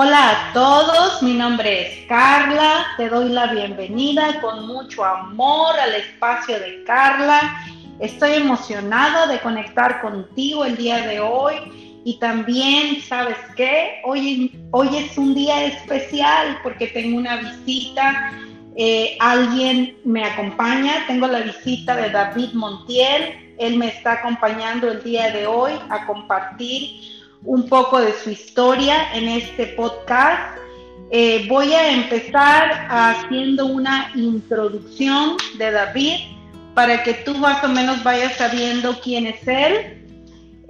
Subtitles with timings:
[0.00, 5.92] Hola a todos, mi nombre es Carla, te doy la bienvenida con mucho amor al
[5.92, 7.40] espacio de Carla.
[7.98, 14.00] Estoy emocionada de conectar contigo el día de hoy y también, ¿sabes qué?
[14.04, 18.34] Hoy, hoy es un día especial porque tengo una visita,
[18.76, 25.02] eh, alguien me acompaña, tengo la visita de David Montiel, él me está acompañando el
[25.02, 30.58] día de hoy a compartir un poco de su historia en este podcast.
[31.10, 36.14] Eh, voy a empezar haciendo una introducción de David
[36.74, 39.94] para que tú más o menos vayas sabiendo quién es él.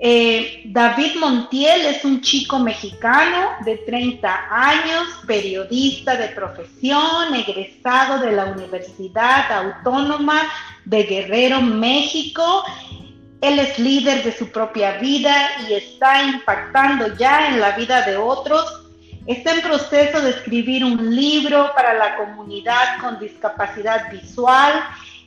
[0.01, 8.31] Eh, David Montiel es un chico mexicano de 30 años, periodista de profesión, egresado de
[8.31, 10.41] la Universidad Autónoma
[10.85, 12.65] de Guerrero, México
[13.41, 18.17] él es líder de su propia vida y está impactando ya en la vida de
[18.17, 18.83] otros.
[19.27, 24.73] Está en proceso de escribir un libro para la comunidad con discapacidad visual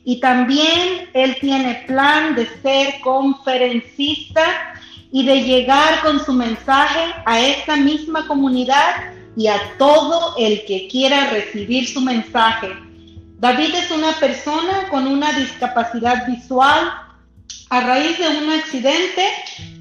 [0.04, 4.74] y también él tiene plan de ser conferencista
[5.10, 10.88] y de llegar con su mensaje a esta misma comunidad y a todo el que
[10.88, 12.68] quiera recibir su mensaje.
[13.38, 16.92] David es una persona con una discapacidad visual
[17.70, 19.22] a raíz de un accidente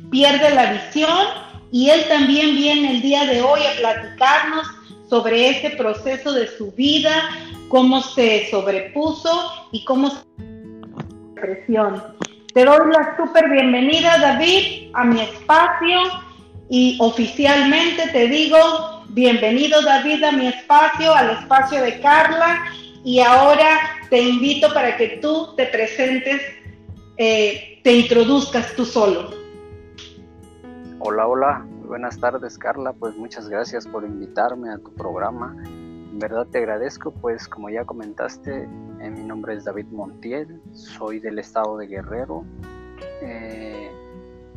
[0.09, 1.27] pierde la visión
[1.72, 4.67] y él también viene el día de hoy a platicarnos
[5.09, 7.11] sobre ese proceso de su vida,
[7.69, 10.17] cómo se sobrepuso y cómo se
[11.36, 12.02] depresión.
[12.53, 16.00] Te doy la súper bienvenida, David, a mi espacio
[16.69, 22.63] y oficialmente te digo, bienvenido, David, a mi espacio, al espacio de Carla
[23.03, 26.41] y ahora te invito para que tú te presentes
[27.17, 29.31] eh, te introduzcas tú solo.
[31.00, 35.56] Hola, hola, buenas tardes Carla, pues muchas gracias por invitarme a tu programa.
[35.66, 38.63] En verdad te agradezco, pues como ya comentaste,
[39.02, 42.46] eh, mi nombre es David Montiel, soy del estado de Guerrero.
[43.22, 43.90] Eh,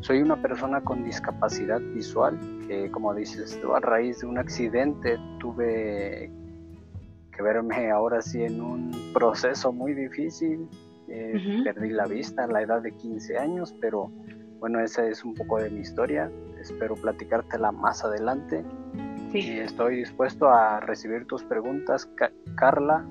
[0.00, 6.30] soy una persona con discapacidad visual que, como dices a raíz de un accidente tuve
[7.34, 10.68] que verme ahora sí en un proceso muy difícil
[11.08, 14.10] eh, perdí la vista a la edad de 15 años, pero
[14.58, 16.30] bueno, esa es un poco de mi historia.
[16.60, 18.64] Espero platicártela más adelante.
[19.32, 22.08] Y estoy dispuesto a recibir tus preguntas.
[22.56, 23.04] Carla,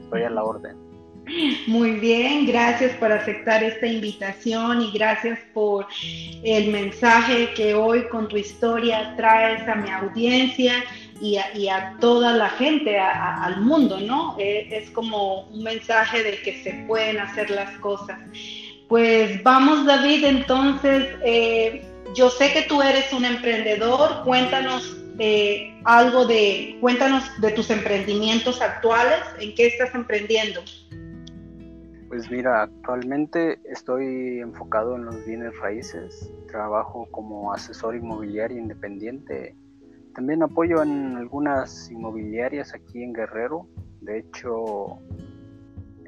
[0.00, 0.88] estoy a la orden.
[1.66, 5.86] Muy bien, gracias por aceptar esta invitación y gracias por
[6.42, 10.72] el mensaje que hoy con tu historia traes a mi audiencia
[11.20, 14.36] y a, toda la gente, al mundo, ¿no?
[14.38, 18.18] Eh, es como un mensaje de que se pueden hacer las cosas.
[18.88, 21.84] Pues vamos, David, entonces, eh,
[22.14, 28.62] yo sé que tú eres un emprendedor, cuéntanos eh, algo de, cuéntanos de tus emprendimientos
[28.62, 30.62] actuales, ¿en qué estás emprendiendo?
[32.08, 39.54] Pues mira, actualmente estoy enfocado en los bienes raíces, trabajo como asesor inmobiliario independiente
[40.18, 43.68] también apoyo en algunas inmobiliarias aquí en Guerrero.
[44.00, 44.98] De hecho,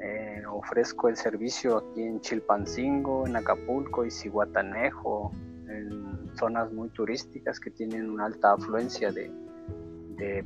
[0.03, 5.31] eh, ofrezco el servicio aquí en Chilpancingo, en Acapulco y Cihuatanejo,
[5.69, 9.31] en zonas muy turísticas que tienen una alta afluencia de,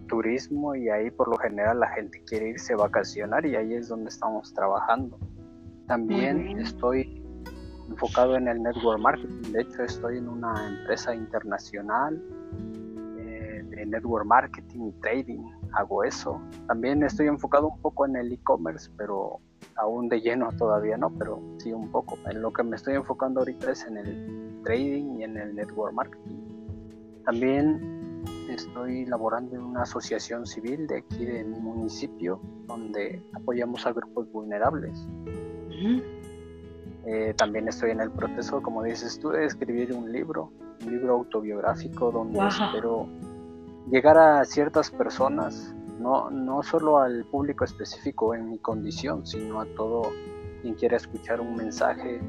[0.09, 3.89] turismo y ahí por lo general la gente quiere irse a vacacionar y ahí es
[3.89, 5.19] donde estamos trabajando.
[5.89, 7.25] También estoy
[7.89, 12.23] enfocado en el network marketing, de hecho estoy en una empresa internacional
[13.91, 16.41] network marketing y trading, hago eso.
[16.67, 19.41] También estoy enfocado un poco en el e-commerce, pero
[19.77, 22.19] aún de lleno todavía no, pero sí un poco.
[22.31, 25.95] En lo que me estoy enfocando ahorita es en el trading y en el network
[25.95, 26.37] marketing.
[27.25, 33.93] También estoy laborando en una asociación civil de aquí de mi municipio, donde apoyamos a
[33.93, 35.07] grupos vulnerables.
[37.07, 40.51] Eh, también estoy en el proceso, como dices tú, de escribir un libro,
[40.85, 43.07] un libro autobiográfico donde espero
[43.91, 49.67] llegar a ciertas personas, no, no solo al público específico en mi condición, sino a
[49.77, 50.11] todo
[50.63, 52.21] quien quiera escuchar un mensaje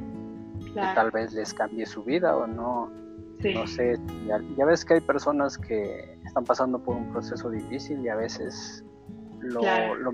[0.73, 2.89] que tal vez les cambie su vida o no.
[3.43, 8.09] No sé, ya, ves que hay personas que están pasando por un proceso difícil y
[8.09, 8.83] a veces
[9.39, 9.61] lo,
[9.95, 10.13] lo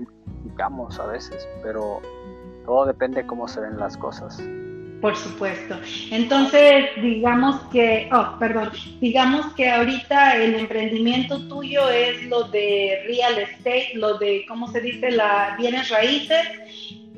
[0.58, 2.00] a veces, pero
[2.66, 4.42] todo depende de cómo se ven las cosas.
[5.02, 5.80] Por supuesto.
[6.12, 8.70] Entonces, digamos que, oh, perdón,
[9.00, 14.80] digamos que ahorita el emprendimiento tuyo es lo de real estate, lo de, ¿cómo se
[14.80, 16.48] dice?, la bienes raíces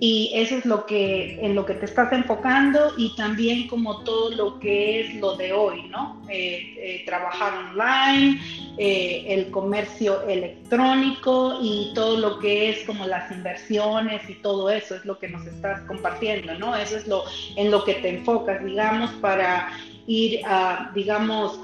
[0.01, 4.31] y eso es lo que en lo que te estás enfocando y también como todo
[4.31, 6.21] lo que es lo de hoy, ¿no?
[6.29, 8.41] Eh, eh, trabajar online,
[8.77, 14.97] eh, el comercio electrónico y todo lo que es como las inversiones y todo eso
[14.97, 16.75] es lo que nos estás compartiendo, ¿no?
[16.75, 17.25] Eso es lo
[17.57, 19.71] en lo que te enfocas, digamos, para
[20.07, 21.61] ir a, digamos,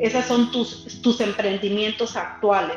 [0.00, 2.76] esas son tus, tus emprendimientos actuales.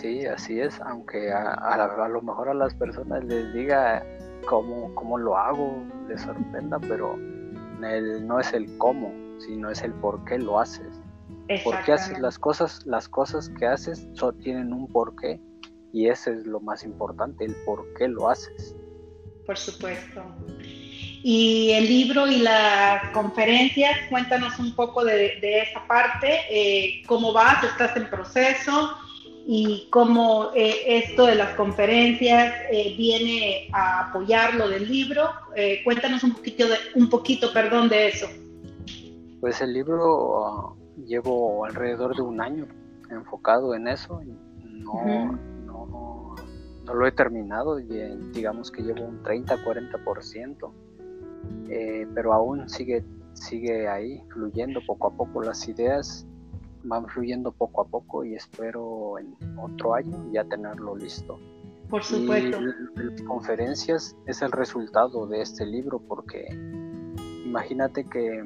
[0.00, 4.04] Sí, así es, aunque a, a, lo mejor a las personas les diga
[4.46, 7.14] cómo, cómo lo hago, les sorprenda, pero
[7.82, 11.00] el, no es el cómo, sino es el por qué lo haces.
[11.64, 12.84] ¿Por qué haces las cosas?
[12.84, 14.06] Las cosas que haces
[14.42, 15.40] tienen un porqué
[15.94, 18.76] y ese es lo más importante, el por qué lo haces.
[19.46, 20.22] Por supuesto.
[21.22, 27.64] Y el libro y las conferencias, cuéntanos un poco de, esa parte, eh, cómo vas,
[27.64, 28.94] estás en proceso,
[29.48, 35.22] y cómo eh, esto de las conferencias eh, viene a apoyar lo del libro.
[35.54, 38.26] Eh, cuéntanos un poquito, de, un poquito perdón, de eso.
[39.40, 40.74] Pues el libro ah,
[41.06, 42.66] llevo alrededor de un año
[43.08, 44.20] enfocado en eso.
[44.64, 46.34] No, no,
[46.84, 50.72] no, lo he terminado, digamos que llevo un 30-40%,
[52.14, 53.04] pero aún sigue,
[53.34, 56.26] sigue ahí fluyendo poco a poco las ideas
[56.86, 61.38] van fluyendo poco a poco y espero en otro año ya tenerlo listo.
[61.88, 62.58] Por supuesto.
[62.60, 66.46] Y las conferencias es el resultado de este libro porque
[67.44, 68.44] imagínate que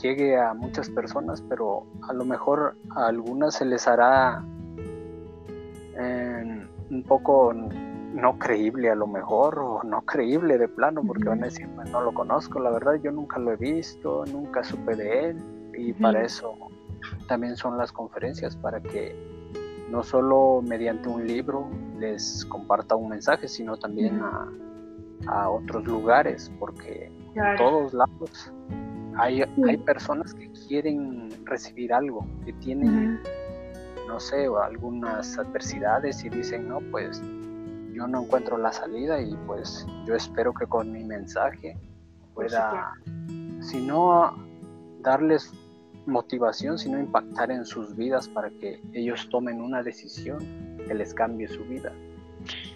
[0.00, 4.44] llegue a muchas personas, pero a lo mejor a algunas se les hará
[5.98, 11.42] eh, un poco no creíble a lo mejor o no creíble de plano porque van
[11.42, 14.96] a decir pues, no lo conozco la verdad yo nunca lo he visto nunca supe
[14.96, 15.38] de él
[15.76, 16.54] y para eso
[17.26, 19.14] también son las conferencias para que
[19.90, 21.68] no solo mediante un libro
[21.98, 24.48] les comparta un mensaje, sino también a,
[25.48, 28.52] otros lugares, porque en todos lados
[29.16, 33.20] hay, hay personas que quieren recibir algo, que tienen,
[34.06, 37.20] no sé, algunas adversidades y dicen, no, pues
[37.92, 41.76] yo no encuentro la salida y pues yo espero que con mi mensaje
[42.34, 42.92] pueda,
[43.60, 44.36] si no
[45.00, 45.50] darles
[46.06, 50.38] motivación, sino impactar en sus vidas para que ellos tomen una decisión
[50.86, 51.92] que les cambie su vida.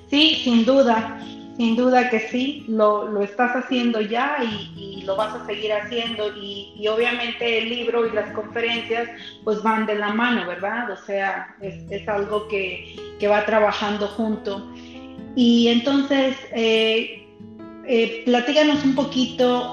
[0.09, 1.21] Sí, sin duda,
[1.57, 6.29] sin duda que sí, lo, lo estás haciendo ya y, lo vas a seguir haciendo
[6.37, 9.09] y, obviamente el libro y las conferencias
[9.45, 10.91] pues van de la mano, ¿verdad?
[10.91, 14.73] O sea, es, algo que, que, va trabajando junto.
[15.35, 17.20] Y entonces, eh,
[17.87, 19.73] eh, platíganos un poquito,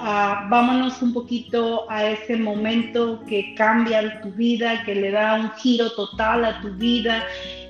[0.50, 5.92] vámonos un poquito a ese momento que cambia tu vida, que le da un giro
[5.92, 7.24] total a tu vida,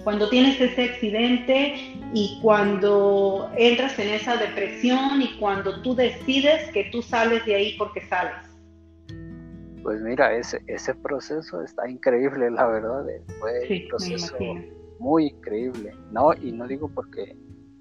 [0.04, 1.76] cuando tienes ese accidente
[2.14, 7.76] y cuando entras en esa depresión y cuando tú decides que tú sales de ahí
[7.78, 8.36] porque sales.
[9.84, 13.06] Pues mira, ese, ese proceso está increíble, la verdad.
[13.40, 14.38] Fue un proceso
[15.00, 15.94] muy increíble.
[16.12, 17.36] No, y no digo porque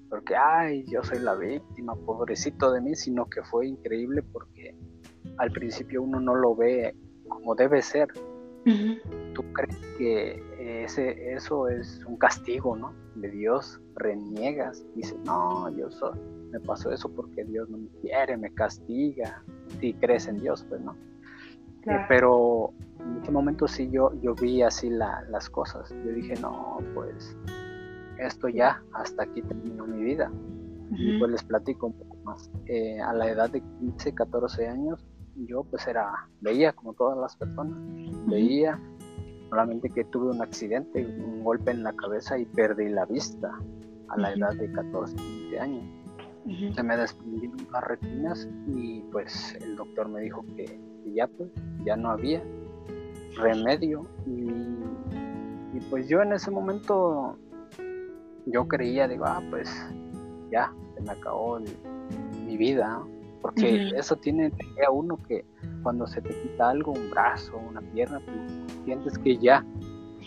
[0.09, 4.75] porque, ay, yo soy la víctima, pobrecito de mí, sino que fue increíble porque
[5.37, 6.95] al principio uno no lo ve
[7.27, 8.07] como debe ser.
[9.33, 12.93] Tú crees que ese, eso es un castigo, ¿no?
[13.15, 16.19] De Dios, reniegas, dices, no, yo soy,
[16.51, 19.41] me pasó eso porque Dios no me quiere, me castiga.
[19.79, 20.97] Si crees en Dios, pues no.
[21.83, 25.89] Eh, pero en ese momento sí yo, yo vi así las cosas.
[26.05, 27.37] Yo dije, no, pues
[28.19, 30.31] esto ya, hasta aquí terminó mi vida.
[30.91, 32.49] Y pues les platico un poco más.
[32.65, 35.05] Eh, a la edad de 15, 14 años,
[35.35, 37.77] yo pues era, veía como todas las personas,
[38.25, 38.79] veía,
[39.49, 43.51] solamente que tuve un accidente, un golpe en la cabeza y perdí la vista
[44.09, 45.83] a la edad de 14, 15 años.
[46.73, 50.79] Se me desprendieron las retinas y pues el doctor me dijo que,
[51.13, 51.49] ya pues,
[51.85, 52.41] ya no había
[53.35, 54.47] remedio y,
[55.73, 57.37] y pues yo en ese momento
[58.51, 59.69] yo creía, digo, ah, pues
[60.51, 61.59] ya, se me acabó
[62.45, 63.01] mi vida,
[63.41, 64.51] porque eso tiene
[64.85, 65.45] a uno que
[65.83, 68.37] cuando se te quita algo, un brazo, una pierna, pues
[68.85, 69.65] sientes que ya,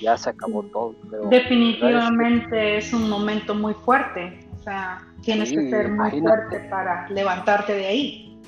[0.00, 0.94] ya se acabó todo.
[1.28, 7.74] Definitivamente es, un momento muy fuerte, o sea, tienes que ser muy fuerte para levantarte
[7.74, 8.38] de ahí.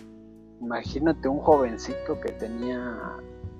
[0.60, 2.98] Imagínate un jovencito que tenía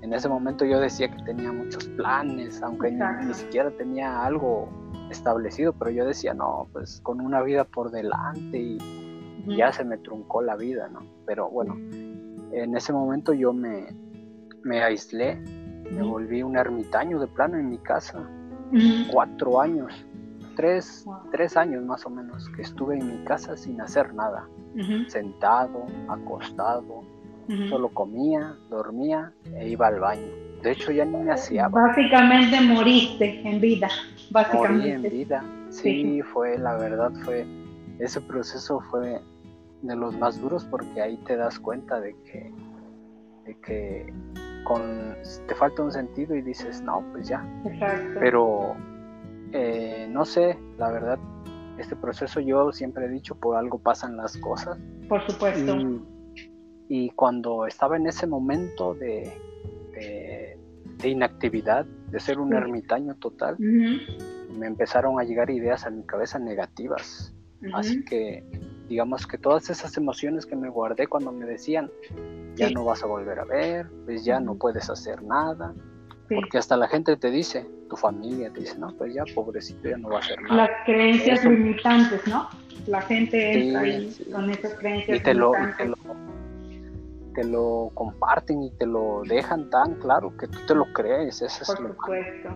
[0.03, 4.67] en ese momento yo decía que tenía muchos planes, aunque ni, siquiera tenía algo
[5.09, 8.77] establecido, pero yo decía, no, pues con una vida por delante y
[9.55, 10.99] ya se me truncó la vida, ¿no?
[11.25, 11.75] Pero bueno,
[12.51, 13.95] en ese momento yo me,
[14.63, 18.27] me aislé, me volví un ermitaño de plano en mi casa,
[19.09, 20.05] cuatro años.
[20.57, 24.49] tres, tres años más o menos que estuve en mi casa sin hacer nada,
[25.07, 27.05] sentado, acostado,
[27.69, 30.27] solo comía, dormía e iba al baño.
[30.61, 31.67] De hecho ya ni me hacía.
[31.67, 33.89] Básicamente moriste en vida,
[34.31, 34.97] básicamente.
[34.97, 37.45] Morí en vida, sí, fue, la verdad fue,
[37.99, 39.21] ese proceso fue
[39.81, 42.51] de los más duros porque ahí te das cuenta de que,
[43.45, 44.13] de que
[44.63, 44.81] con,
[45.47, 47.45] te falta un sentido y dices, no, pues ya.
[47.65, 48.19] Exacto.
[48.21, 48.75] Pero
[49.51, 51.19] eh, no sé, la verdad,
[51.77, 54.77] este proceso yo siempre he dicho, por algo pasan las cosas.
[55.09, 55.75] Por supuesto.
[55.75, 56.01] Y,
[57.15, 59.31] cuando estaba en ese momento de,
[59.93, 66.39] de, inactividad, de ser un ermitaño total, me empezaron a llegar ideas a mi cabeza
[66.39, 67.33] negativas.
[67.73, 68.43] Así que
[68.89, 71.89] digamos que todas esas emociones que me guardé cuando me decían,
[72.55, 75.73] ya no vas a volver a ver, pues ya no puedes hacer nada,
[76.29, 79.97] porque hasta la gente te dice, tu familia te dice, no, pues ya pobrecito, ya
[79.97, 80.55] no va a hacer nada.
[80.55, 82.49] Las creencias limitantes, ¿no?
[82.87, 85.95] La gente es ahí con esas creencias y te Lo, te, lo,
[87.93, 92.49] comparten y te lo dejan tan claro que tú te lo crees, eso Por supuesto.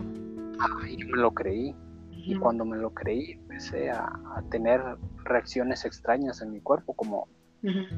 [0.59, 1.75] Ah, yo me lo creí.
[2.11, 4.11] Y cuando me lo creí, empecé a,
[4.49, 4.81] tener
[5.23, 7.27] reacciones extrañas en mi cuerpo, como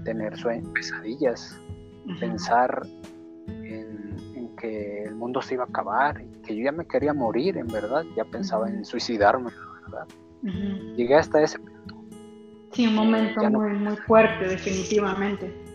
[0.04, 1.60] tener sueños, pesadillas,
[2.20, 2.86] pensar
[3.48, 7.58] en, que el mundo se iba a acabar, y que yo ya me quería morir,
[7.58, 9.52] en verdad, ya pensaba en suicidarme,
[9.86, 10.06] verdad.
[10.96, 12.04] Llegué hasta ese punto.
[12.74, 15.69] Sí, un momento muy, muy fuerte, definitivamente.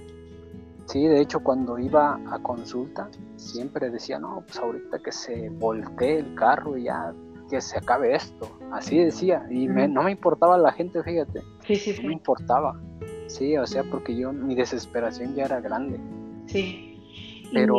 [0.86, 6.18] Sí, de hecho cuando iba a consulta siempre decía, no, pues ahorita que se voltee
[6.18, 7.12] el carro y ya
[7.50, 8.48] que se acabe esto.
[8.72, 9.46] Así decía.
[9.50, 11.42] Y no me importaba la gente, fíjate.
[11.66, 12.80] Sí, sí, No me importaba.
[13.26, 15.98] Sí, o sea, porque yo, mi desesperación ya era grande.
[16.46, 16.98] Sí.
[17.52, 17.76] Pero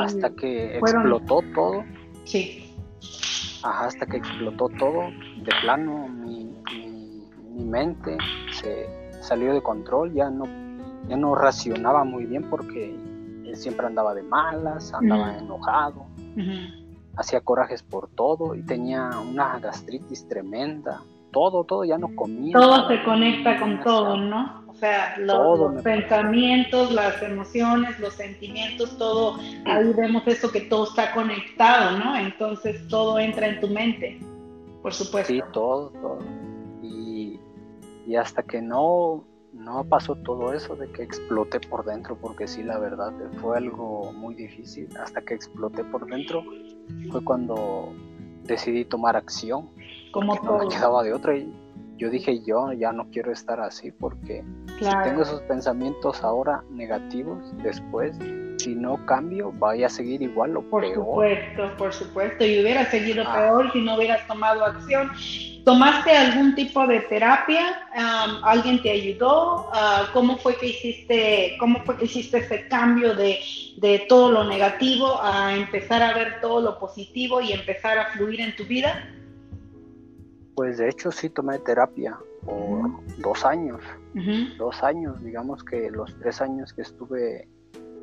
[0.00, 1.84] hasta que explotó todo.
[2.24, 2.74] Sí.
[3.62, 5.02] Ajá, hasta que explotó todo,
[5.42, 6.44] de plano, mi,
[7.54, 8.16] mi, mente
[8.52, 8.86] se
[9.20, 10.44] salió de control, ya no,
[11.08, 12.96] ya no racionaba muy bien porque
[13.54, 16.06] siempre andaba de malas, andaba enojado
[17.16, 21.00] hacía corajes por todo y tenía una gastritis tremenda.
[21.32, 22.52] Todo, todo, ya no comía.
[22.52, 24.64] Todo se conecta con todo, ¿no?
[24.68, 31.12] O sea, los, pensamientos, las emociones, los sentimientos, todo, ahí vemos eso que todo está
[31.12, 32.16] conectado, ¿no?
[32.16, 34.20] Entonces todo entra en tu mente,
[34.82, 35.32] por supuesto.
[35.32, 36.18] Sí, todo, todo.
[36.82, 37.40] Y,
[38.06, 39.24] y hasta que no
[39.66, 44.12] no pasó todo eso de que exploté por dentro, porque sí, la verdad, fue algo
[44.12, 44.88] muy difícil.
[44.96, 46.44] Hasta que exploté por dentro
[47.10, 47.92] fue cuando
[48.44, 49.68] decidí tomar acción.
[50.12, 51.36] Como no me quedaba de otra.
[51.36, 51.52] Y
[51.96, 54.44] yo dije, yo ya no quiero estar así, porque
[54.78, 58.16] si tengo esos pensamientos ahora negativos, después,
[58.58, 60.94] si no cambio, vaya a seguir igual o por peor.
[60.94, 62.44] Por supuesto, por supuesto.
[62.44, 63.34] Y hubiera seguido ah.
[63.34, 65.10] peor si no hubieras tomado acción.
[65.64, 67.88] ¿Tomaste algún tipo de terapia?
[68.44, 69.68] ¿Alguien te ayudó?
[69.72, 73.40] Ah, ¿Cómo fue que hiciste, cómo fue que hiciste ese cambio de,
[74.08, 78.54] todo lo negativo a empezar a ver todo lo positivo y empezar a fluir en
[78.54, 79.10] tu vida?
[80.56, 83.80] Pues de hecho sí tomé terapia por dos años.
[84.58, 87.48] Dos años, digamos que los tres años que estuve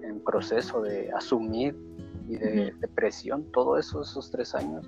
[0.03, 1.75] en proceso de asumir
[2.29, 4.87] y de depresión, todo eso, esos tres años,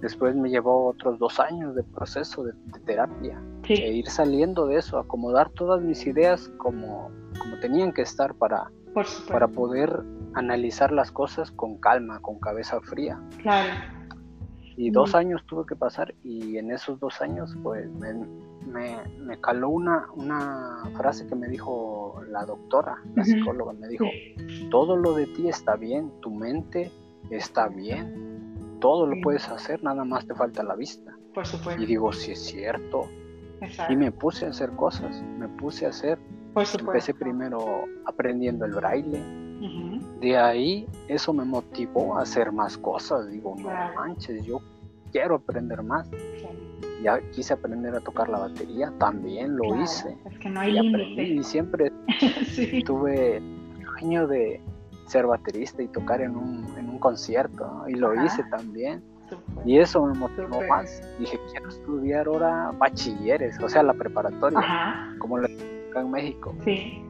[0.00, 2.52] Después me llevó otros dos años de proceso de,
[2.84, 3.40] terapia.
[3.68, 8.70] E ir saliendo de eso, acomodar todas mis ideas como, como tenían que estar para,
[9.28, 13.18] para poder analizar las cosas con calma, con cabeza fría.
[13.42, 13.72] Claro.
[14.76, 18.12] Y dos años tuve que pasar y en esos dos años pues me,
[18.66, 24.04] me, caló una, una frase que me dijo la doctora, la psicóloga, me dijo,
[24.70, 26.92] todo lo de ti está bien, tu mente
[27.30, 31.16] está bien, todo lo puedes hacer, nada más te falta la vista.
[31.34, 31.82] Por supuesto.
[31.82, 33.08] Y digo, si es cierto.
[33.88, 36.18] Y me puse a hacer cosas, me puse a hacer.
[36.52, 36.90] Por supuesto.
[36.92, 39.22] Empecé primero aprendiendo el braille.
[40.20, 43.30] De ahí eso me motivó a hacer más cosas.
[43.30, 44.60] Digo, no manches, yo
[45.16, 46.10] quiero aprender más.
[47.02, 50.16] Ya quise aprender a tocar la batería, también lo hice.
[50.30, 51.90] Es que no hay y y siempre
[52.84, 53.40] tuve
[53.98, 54.60] sueño de,
[55.06, 59.02] ser baterista y tocar en un, en un concierto, y lo hice también.
[59.64, 61.02] Y eso me motivó más.
[61.18, 66.54] Dije, quiero estudiar ahora bachilleres, o sea, la preparatoria, como lo en México.
[66.64, 67.02] Sí.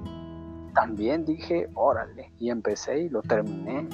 [0.74, 3.88] También dije, órale, y empecé y lo terminé.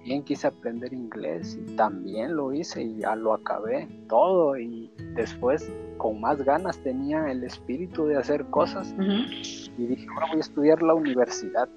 [0.00, 4.56] También quise aprender inglés y también lo hice y ya lo acabé todo.
[4.56, 8.94] Y después, con más ganas, tenía el espíritu de hacer cosas.
[8.98, 11.68] Y dije, ahora voy a estudiar la universidad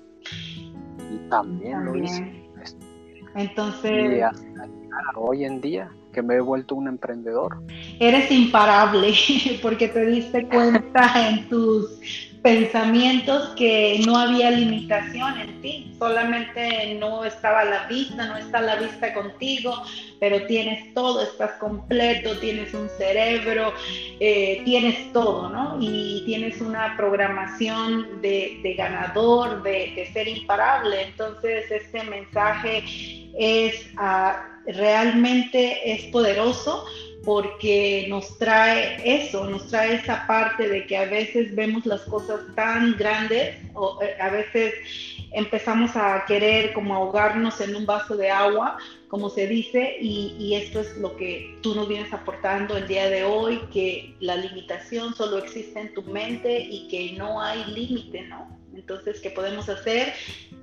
[1.29, 2.49] también, lo hice.
[3.35, 4.23] Entonces,
[5.15, 7.61] hoy en día, que me he vuelto un emprendedor.
[7.99, 9.13] Eres imparable
[9.61, 17.23] porque te diste cuenta en tus pensamientos que no había limitación en ti, solamente no
[17.23, 19.81] estaba la vista, no está la vista contigo,
[20.19, 23.73] pero tienes todo, estás completo, tienes un cerebro,
[24.19, 25.77] eh, tienes todo, ¿no?
[25.79, 31.03] Y tienes una programación de, ganador, de, ser imparable.
[31.03, 32.83] Entonces, este mensaje
[33.39, 36.85] es ah, realmente es poderoso
[37.23, 42.41] porque nos trae eso, nos trae esa parte de que a veces vemos las cosas
[42.55, 44.73] tan grandes o eh, a veces
[45.31, 48.77] empezamos a querer como ahogarnos en un vaso de agua,
[49.07, 53.09] como se dice, y, y, esto es lo que tú nos vienes aportando el día
[53.09, 58.21] de hoy, que la limitación solo existe en tu mente y que no hay límite,
[58.23, 58.47] ¿no?
[58.75, 60.13] Entonces que podemos hacer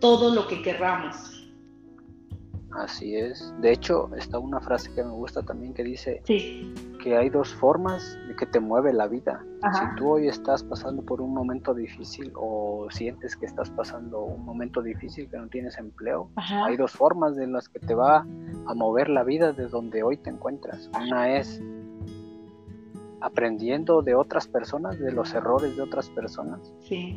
[0.00, 1.39] todo lo que querramos.
[2.72, 3.52] Así es.
[3.60, 8.18] De hecho, está una frase que me gusta también que dice que hay dos formas
[8.28, 9.44] de que te mueve la vida.
[9.72, 14.44] Si tú hoy estás pasando por un momento difícil o sientes que estás pasando un
[14.44, 18.26] momento difícil, que no tienes empleo, hay dos formas de las que te va
[18.66, 20.90] a mover la vida de donde hoy te encuentras.
[20.94, 21.60] Una es
[23.20, 26.72] aprendiendo de otras personas, de los errores de otras personas,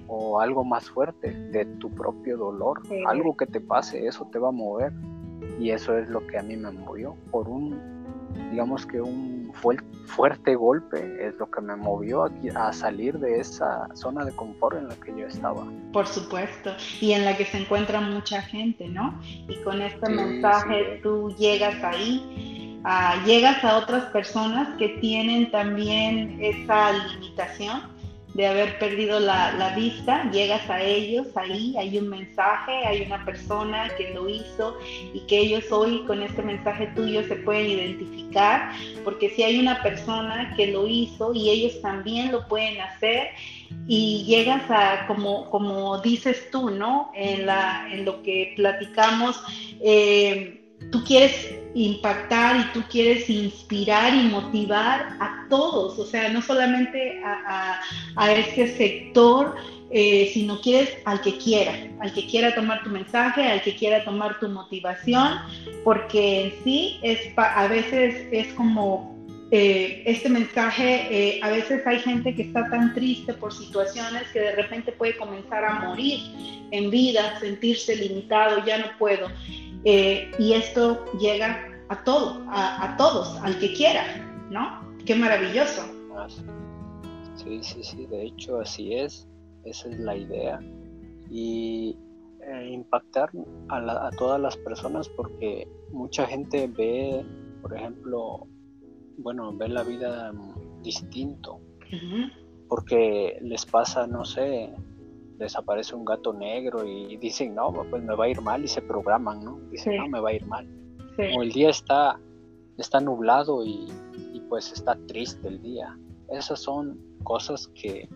[0.07, 4.49] o algo más fuerte, de tu propio dolor, algo que te pase, eso te va
[4.49, 4.91] a mover
[5.59, 7.93] y eso es lo que a mí me movió por un
[8.51, 9.51] digamos que un
[10.05, 14.87] fuerte golpe es lo que me movió a, salir de esa zona de confort en
[14.87, 15.65] la que yo estaba.
[15.91, 19.19] Por supuesto, y en la que se encuentra mucha gente, ¿no?
[19.21, 26.37] Y con este mensaje tú llegas ahí, ah, llegas a otras personas que tienen también
[26.41, 27.92] esa limitación
[28.33, 33.89] de haber perdido la, vista, llegas a ellos, ahí hay un mensaje, hay una persona
[33.95, 34.77] que lo hizo
[35.13, 38.71] y que ellos hoy con este mensaje tuyo se pueden identificar,
[39.03, 43.29] porque si hay una persona que lo hizo y ellos también lo pueden hacer
[43.87, 47.11] y llegas a, como, como dices tú, ¿no?
[47.15, 49.41] En, la, en lo que platicamos,
[49.81, 56.41] eh, tú quieres impactar y tú quieres inspirar y motivar a todos, o sea, no
[56.41, 57.81] solamente a,
[58.31, 59.55] este sector,
[59.91, 64.03] eh, sino quieres al que quiera, al que quiera tomar tu mensaje, al que quiera
[64.03, 65.39] tomar tu motivación,
[65.83, 69.13] porque en sí es a veces es como
[69.55, 74.39] eh, este mensaje, eh, a veces hay gente que está tan triste por situaciones que
[74.39, 76.19] de repente puede comenzar a morir
[76.71, 79.27] en vida, sentirse limitado, ya no puedo.
[79.85, 84.03] Eh, y esto llega a todo, a, todos, al que quiera,
[84.49, 84.81] ¿no?
[85.05, 85.81] Qué maravilloso.
[87.35, 89.27] Sí, sí, sí, de hecho así es,
[89.65, 90.59] esa es la idea.
[91.29, 91.97] Y
[92.41, 93.29] eh, impactar
[93.69, 97.25] a, todas las personas porque mucha gente ve,
[97.61, 98.47] por ejemplo,
[99.17, 100.33] bueno, ve la vida
[100.81, 101.59] distinto,
[102.67, 104.73] porque les pasa, no sé,
[105.43, 108.81] desaparece un gato negro y dicen, no, pues me va a ir mal y se
[108.81, 109.59] programan, ¿no?
[109.69, 110.67] Dicen, no, me va a ir mal.
[111.35, 112.19] O el día está,
[112.77, 113.91] está nublado y,
[114.49, 115.97] pues está triste el día.
[116.29, 118.09] Esas son cosas que,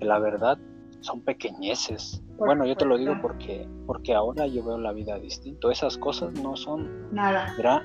[0.00, 0.58] la verdad
[1.00, 2.22] son pequeñeces.
[2.38, 5.70] bueno, yo te lo digo porque, porque ahora yo veo la vida distinto.
[5.70, 7.54] Esas cosas no son Nada.
[7.56, 7.82] gran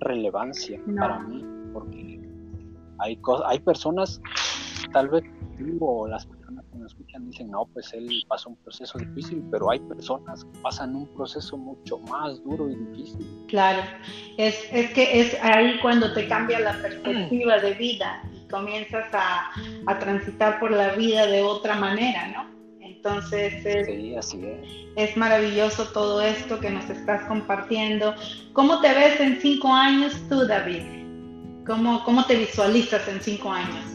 [0.00, 2.20] relevancia para mí, porque
[2.98, 4.20] hay, hay personas,
[4.92, 5.24] tal vez
[5.58, 6.26] digo, las
[7.20, 11.56] dicen, no, pues él pasó un proceso difícil, pero hay personas que pasan un proceso
[11.56, 13.46] mucho más duro y difícil.
[13.48, 13.82] Claro,
[14.36, 19.50] es, es que es ahí cuando te cambia la perspectiva de vida y comienzas a,
[19.86, 22.54] a transitar por la vida de otra manera, ¿no?
[23.04, 24.68] Entonces es, sí, así es.
[24.96, 28.14] es maravilloso todo esto que nos estás compartiendo.
[28.54, 30.82] ¿Cómo te ves en cinco años tú, David?
[31.66, 33.93] ¿Cómo, cómo te visualizas en cinco años?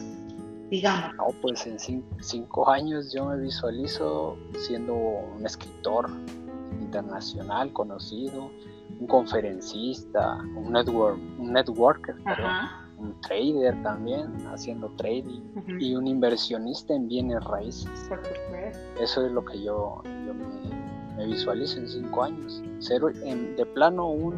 [0.70, 1.16] Digamos?
[1.16, 1.80] No, pues en
[2.22, 6.10] cinco, años yo me visualizo siendo un escritor
[6.80, 8.52] internacional conocido,
[9.00, 12.16] un conferencista, un, network, un networker,
[12.98, 15.42] un trader también, haciendo trading,
[15.80, 18.10] y un inversionista en bienes raíces.
[19.00, 20.02] Eso es lo que yo,
[21.16, 22.62] me, visualizo en cinco años.
[22.80, 24.36] Ser de plano un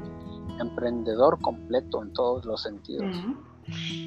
[0.60, 3.06] emprendedor completo en todos los sentidos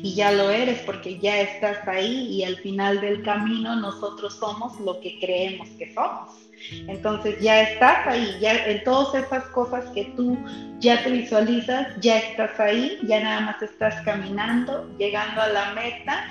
[0.03, 4.79] y ya lo eres porque ya estás ahí y al final del camino nosotros somos
[4.81, 6.45] lo que creemos que somos.
[6.89, 10.39] Entonces ya estás ahí, ya en todas esas cosas que tú
[10.79, 16.27] ya te visualizas, ya estás ahí, ya nada más estás caminando, llegando a la meta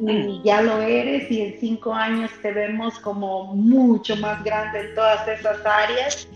[0.00, 0.42] y mm.
[0.44, 5.26] ya lo eres y en cinco años te vemos como mucho más grande en todas
[5.28, 6.28] esas áreas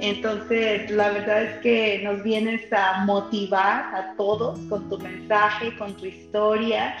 [0.00, 5.94] Entonces, la verdad es que nos vienes a motivar a todos con tu mensaje, con
[5.94, 6.96] tu historia.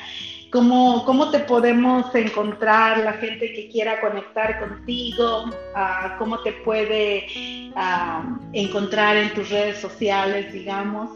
[0.52, 5.46] ¿Cómo, cómo te podemos encontrar la gente que quiera conectar contigo?
[5.74, 7.26] Ah, ¿Cómo te puede
[7.74, 11.08] ah, encontrar en tus redes sociales, digamos?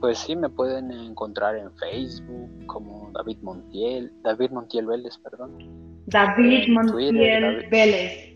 [0.00, 5.58] Pues sí, me pueden encontrar en Facebook como David Montiel, David Montiel Vélez, perdón.
[6.06, 8.33] David Montiel Vélez.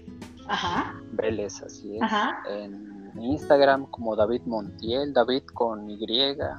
[0.48, 1.00] Ajá.
[1.12, 2.02] Vélez, así es.
[2.02, 2.42] Ajá.
[2.48, 5.98] En Instagram como David Montiel, David con Y,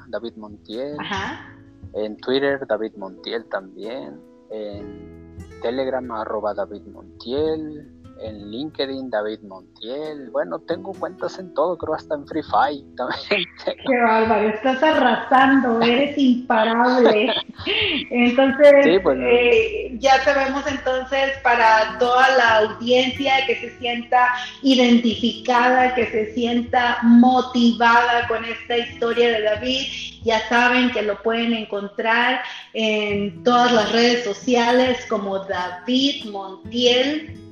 [0.09, 0.95] David Montiel.
[0.99, 1.55] Ajá.
[1.93, 4.19] En Twitter, David Montiel también.
[4.51, 10.29] En Telegram, arroba David Montiel en LinkedIn, David Montiel.
[10.31, 13.45] Bueno, tengo cuentas en todo, creo hasta en Free Fire también.
[13.65, 17.33] Qué bárbaro, estás arrasando, eres imparable.
[18.09, 24.29] Entonces, pues, eh, ya sabemos entonces para toda la audiencia que se sienta
[24.61, 29.81] identificada, que se sienta motivada con esta historia de David,
[30.23, 32.41] ya saben que lo pueden encontrar
[32.73, 37.48] en todas las redes sociales como David Montiel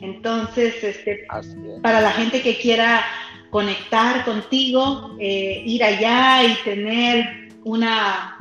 [0.00, 1.26] Entonces, este,
[1.82, 3.04] para la gente que quiera
[3.50, 8.36] conectar contigo, eh, ir allá y tener una,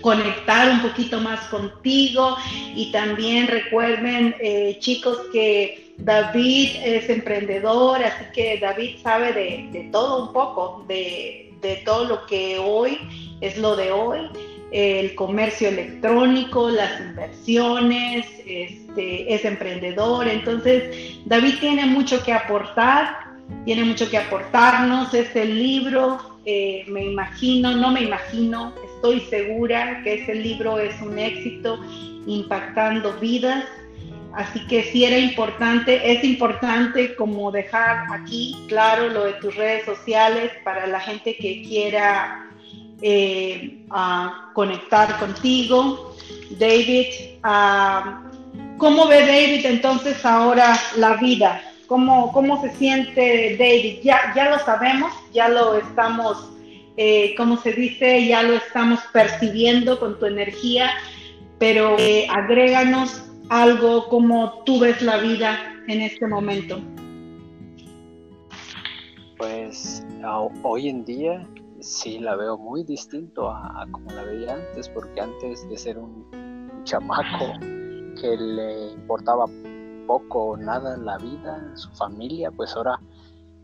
[0.00, 2.36] conectar un poquito más contigo.
[2.74, 9.88] Y también recuerden eh, chicos que David es emprendedor, así que David sabe de, de
[9.90, 12.98] todo un poco, de, de todo lo que hoy
[13.40, 14.28] es lo de hoy
[14.72, 20.28] el comercio electrónico, las inversiones, este, es emprendedor.
[20.28, 23.16] Entonces, David tiene mucho que aportar,
[23.64, 25.12] tiene mucho que aportarnos.
[25.12, 31.18] Este libro, eh, me imagino, no me imagino, estoy segura que ese libro es un
[31.18, 31.80] éxito
[32.26, 33.64] impactando vidas.
[34.32, 39.84] Así que sí era importante, es importante como dejar aquí claro lo de tus redes
[39.84, 42.49] sociales para la gente que quiera
[43.02, 46.14] eh, a conectar contigo.
[46.58, 47.06] David,
[48.76, 51.62] ¿cómo ve David entonces ahora la vida?
[51.86, 54.00] ¿Cómo, cómo se siente David?
[54.02, 56.50] Ya, ya lo sabemos, ya lo estamos,
[56.96, 60.90] eh, como se dice, ya lo estamos percibiendo con tu energía,
[61.58, 65.58] pero eh, agréganos algo como tú ves la vida
[65.88, 66.80] en este momento.
[69.36, 70.04] Pues
[70.62, 71.46] hoy en día
[71.80, 76.28] sí la veo muy distinto a, como la veía antes, porque antes de ser un,
[76.84, 77.58] chamaco
[78.20, 79.44] que le importaba
[80.06, 82.98] poco o nada la vida, su familia, pues ahora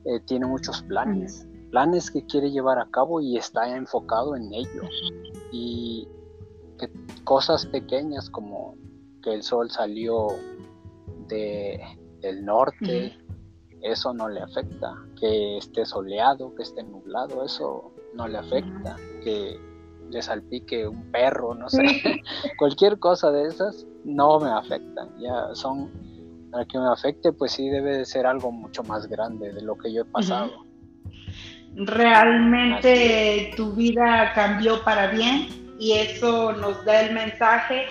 [0.05, 4.83] eh, tiene muchos planes, planes que quiere llevar a cabo y está enfocado en ello.
[5.51, 6.07] Y
[6.79, 6.91] que
[7.25, 8.77] cosas pequeñas como
[9.23, 10.29] que el sol salió
[11.29, 11.81] de,
[12.21, 13.17] del norte,
[13.83, 14.95] eso no le afecta.
[15.19, 19.59] Que esté soleado, que esté nublado, eso no le afecta, que
[20.11, 21.83] le salpique un perro, no sé,
[22.59, 25.91] cualquier cosa de esas no me afectan, ya son,
[26.51, 29.77] para que me afecte pues sí debe de ser algo mucho más grande de lo
[29.77, 30.65] que yo he pasado.
[31.75, 35.49] Realmente tu vida cambió para bien
[35.79, 37.87] y eso nos da el mensaje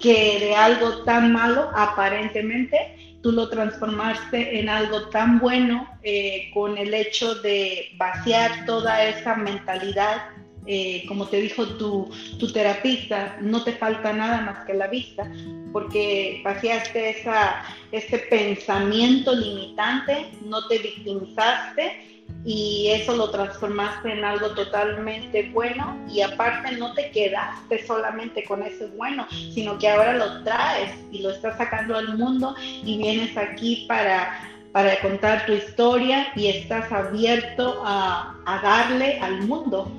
[0.00, 6.76] que de algo tan malo aparentemente tú lo transformaste en algo tan bueno eh, con
[6.76, 10.26] el hecho de vaciar toda esa mentalidad.
[10.66, 15.30] Eh, como te dijo tu, tu, terapista, no te falta nada más que la vista,
[15.72, 22.13] porque vaciaste esa, ese pensamiento limitante, no te victimizaste
[22.44, 28.62] y eso lo transformaste en algo totalmente bueno y aparte no te quedaste solamente con
[28.62, 33.36] ese bueno, sino que ahora lo traes y lo estás sacando al mundo y vienes
[33.36, 34.38] aquí para,
[34.72, 38.30] para contar tu historia y estás abierto a,
[38.62, 39.90] darle al mundo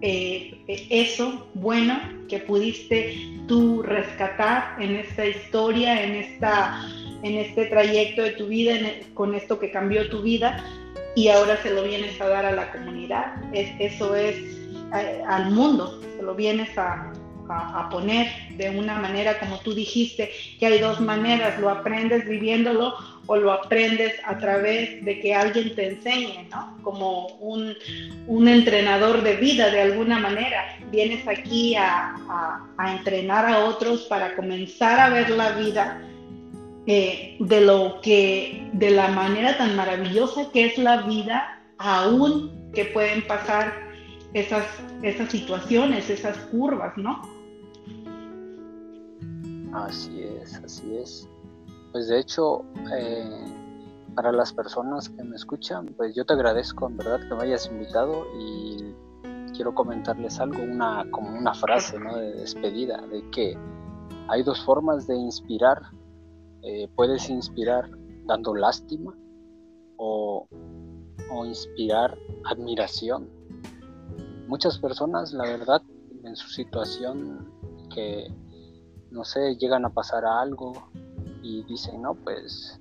[0.00, 6.84] eh, eso bueno que pudiste tú rescatar en esta historia, en, esta,
[7.22, 8.74] en este trayecto de tu vida,
[9.14, 10.64] con esto que cambió tu vida
[11.14, 13.34] y ahora se lo vienes a dar a la comunidad.
[13.52, 14.36] eso es
[14.94, 17.12] eh, al mundo, se lo vienes a,
[17.90, 22.94] poner de una manera como tú dijiste, que hay dos maneras, lo aprendes viviéndolo
[23.26, 26.78] o lo aprendes a través de que alguien te enseñe, ¿no?
[26.82, 27.76] Como un,
[28.48, 30.78] entrenador de vida de alguna manera.
[30.90, 32.14] Vienes aquí a,
[32.78, 36.00] a entrenar a otros para comenzar a ver la vida
[36.86, 42.86] eh, de lo que, de la manera tan maravillosa que es la vida, aún que
[42.86, 43.72] pueden pasar
[44.34, 44.64] esas,
[45.02, 47.22] esas situaciones, esas curvas, ¿no?
[49.72, 51.28] Así es, así es.
[51.92, 52.64] Pues de hecho,
[52.94, 53.44] eh,
[54.14, 57.66] para las personas que me escuchan, pues yo te agradezco en verdad que me hayas
[57.66, 58.94] invitado y
[59.54, 62.16] quiero comentarles algo, una como una frase ¿no?
[62.16, 63.56] de despedida, de que
[64.28, 65.82] hay dos formas de inspirar.
[66.62, 67.90] Eh, puedes inspirar
[68.26, 69.14] dando lástima
[69.96, 70.46] o,
[71.30, 73.28] o inspirar admiración.
[74.48, 75.82] Muchas personas, la verdad,
[76.24, 77.50] en su situación
[77.94, 78.28] que,
[79.10, 80.72] no sé, llegan a pasar a algo
[81.42, 82.80] y dicen, no, pues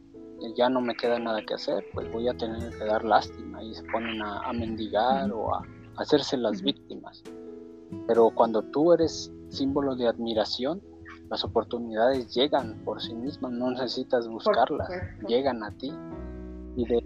[0.55, 3.73] ya no me queda nada que hacer, pues voy a tener que dar lástima y
[3.73, 5.63] se ponen a, mendigar o a
[5.97, 7.23] hacerse las víctimas.
[8.07, 10.81] Pero cuando tú eres símbolo de admiración,
[11.31, 14.89] las oportunidades llegan por sí mismas, no necesitas buscarlas,
[15.27, 15.91] llegan a ti.
[16.75, 17.03] Y de,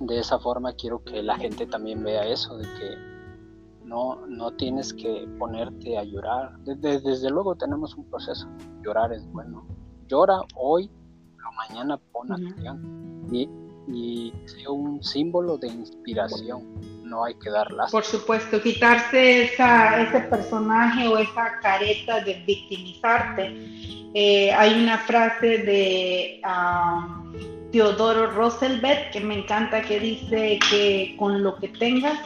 [0.00, 4.94] de, esa forma quiero que la gente también vea eso, de que no, no tienes
[4.94, 6.56] que ponerte a llorar.
[6.60, 8.48] Desde, desde luego tenemos un proceso,
[8.82, 9.66] llorar es bueno.
[10.06, 10.90] Llora hoy
[11.58, 13.48] mañana pon acción y,
[13.92, 16.62] y sea un símbolo de inspiración.
[17.04, 23.54] No hay que dar Por supuesto, quitarse esa, ese personaje o esa careta de victimizarte.
[24.14, 27.32] Eh, hay una frase de um,
[27.70, 32.18] Teodoro Roosevelt que me encanta que dice que con lo que tengas,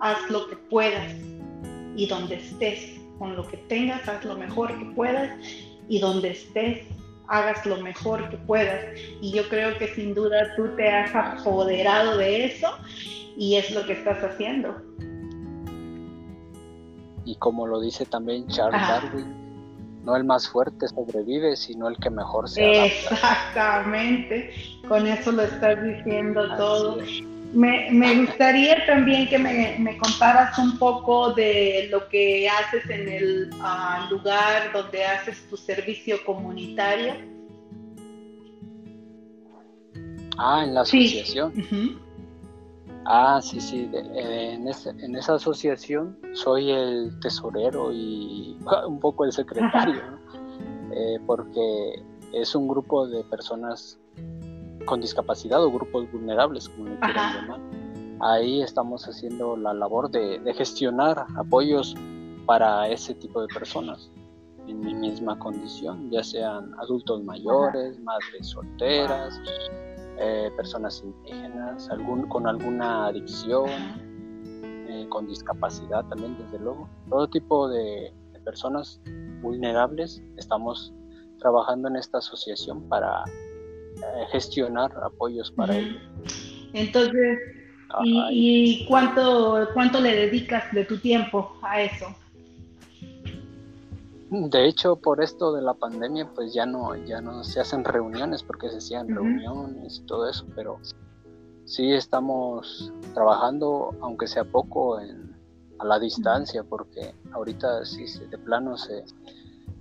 [0.00, 1.14] haz lo que puedas
[1.96, 5.30] y donde estés, con lo que tengas, haz lo mejor que puedas
[5.88, 6.86] y donde estés,
[7.30, 8.84] hagas lo mejor que puedas.
[9.22, 12.68] Y yo creo que sin duda tú te has apoderado de eso
[13.36, 14.76] y es lo que estás haciendo.
[17.24, 19.40] Y como lo dice también Charles Darwin,
[20.04, 23.14] no el más fuerte sobrevive, sino el que mejor se adapta.
[23.14, 24.50] Exactamente,
[24.88, 26.98] con eso lo estás diciendo todo.
[27.52, 33.08] Me, me, gustaría también que me, me, contaras un poco de lo que haces en
[33.08, 37.14] el ah, lugar donde haces tu servicio comunitario.
[40.38, 41.52] Ah, en la asociación.
[43.04, 43.90] Ah, sí, sí.
[43.92, 50.00] en, en, esa asociación soy el tesorero y un poco el secretario,
[50.92, 53.98] eh, porque es un grupo de personas
[54.84, 57.60] con discapacidad o grupos vulnerables, como le quieran llamar.
[58.20, 61.94] Ahí estamos haciendo la labor de, gestionar apoyos
[62.46, 64.10] para ese tipo de personas
[64.66, 69.40] en mi misma condición, ya sean adultos mayores, madres solteras,
[70.18, 73.68] eh, personas indígenas, algún, con alguna adicción,
[74.86, 76.88] eh, con discapacidad también, desde luego.
[77.08, 78.12] Todo tipo de,
[78.44, 79.00] personas
[79.42, 80.94] vulnerables estamos
[81.40, 83.22] trabajando en esta asociación para
[84.32, 86.02] gestionar apoyos para ellos.
[86.72, 87.38] Entonces,
[88.30, 92.06] ¿y, cuánto, cuánto le dedicas de tu tiempo a eso?
[94.30, 98.44] De hecho, por esto de la pandemia, pues ya no, ya no se hacen reuniones
[98.44, 100.78] porque se hacían reuniones y todo eso, pero
[101.64, 109.04] sí estamos trabajando, aunque sea poco, a la distancia, porque ahorita sí de plano se,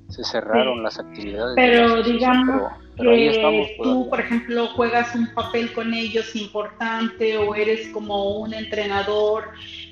[0.10, 1.54] se cerraron las actividades.
[1.56, 8.40] Pero digamos que tú, por ejemplo, juegas un papel con ellos importante o eres como
[8.40, 9.46] un entrenador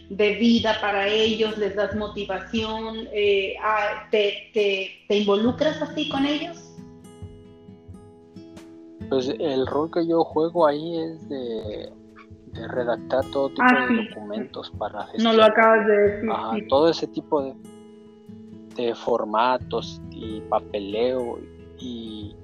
[0.10, 6.58] de vida para ellos, les das motivación, eh, ah, te, te, involucras así con ellos?
[9.10, 11.90] Pues el rol que yo juego ahí es de,
[12.70, 15.34] redactar todo tipo ah, de documentos para gestionar.
[15.34, 16.68] No lo acabas de decir.
[16.68, 17.54] Todo ese tipo de,
[18.78, 21.40] de formatos y papeleo
[21.80, 22.36] y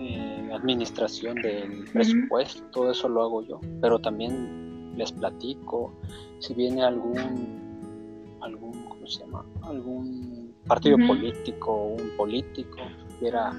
[0.00, 5.92] eh, administración del presupuesto, todo eso lo hago yo, pero también les platico
[6.38, 9.44] si viene algún, algún ¿cómo se llama?
[9.62, 12.78] algún partido político o un político
[13.20, 13.52] quiera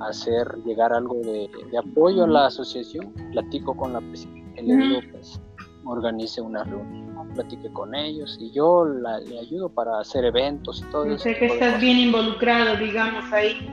[0.00, 5.40] hacer llegar algo de, apoyo a la asociación, platico con la presidenta, le digo pues
[5.84, 11.04] organice una reunión, platique con ellos y yo le ayudo para hacer eventos y todo
[11.06, 11.18] eso.
[11.18, 13.68] Sé que estás bien involucrado, digamos, ahí.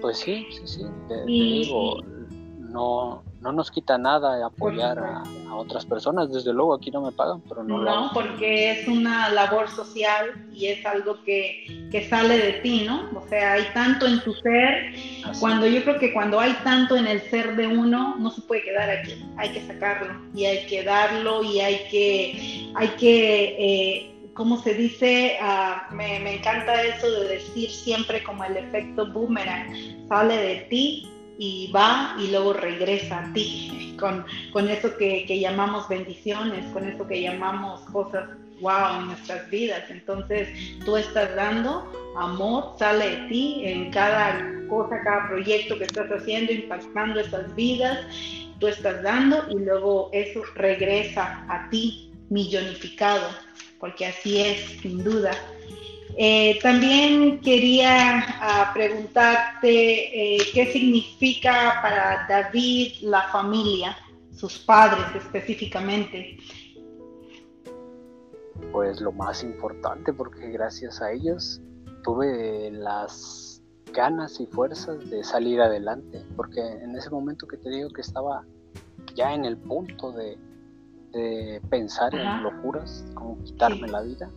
[0.00, 1.96] Pues sí, sí, sí, te, digo,
[2.58, 5.22] no, no nos quita nada apoyar a,
[5.56, 6.32] otras personas.
[6.32, 10.66] Desde luego aquí no me pagan, pero no, no porque es una labor social y
[10.66, 13.10] es algo que, que, sale de ti, ¿no?
[13.16, 14.94] O sea, hay tanto en tu ser.
[15.40, 18.62] cuando yo creo que cuando hay tanto en el ser de uno, no se puede
[18.62, 19.24] quedar aquí.
[19.36, 24.74] Hay que sacarlo y hay que darlo y hay que, hay que eh, ¿cómo se
[24.74, 25.36] dice?
[25.40, 31.10] Ah, me, me, encanta eso de decir siempre como el efecto boomerang, sale de ti
[31.38, 36.88] y va y luego regresa a ti con, con eso que, que, llamamos bendiciones, con
[36.88, 38.28] eso que llamamos cosas
[38.60, 39.82] wow, en nuestras vidas.
[39.90, 40.48] Entonces,
[40.84, 46.52] tú estás dando amor, sale de ti en cada cosa, cada proyecto que estás haciendo,
[46.52, 47.98] impactando esas vidas,
[48.58, 53.28] tú estás dando y luego eso regresa a ti millonificado,
[53.78, 55.32] porque así es, sin duda.
[56.16, 63.96] Eh, también quería ah, preguntarte eh, qué significa para David la familia,
[64.32, 66.36] sus padres específicamente.
[68.70, 71.60] Pues lo más importante, porque gracias a ellos
[72.04, 77.88] tuve las ganas y fuerzas de salir adelante, porque en ese momento que te digo
[77.90, 78.44] que estaba
[79.14, 80.38] ya en el punto de,
[81.70, 84.28] pensar en locuras, como quitarme la vida,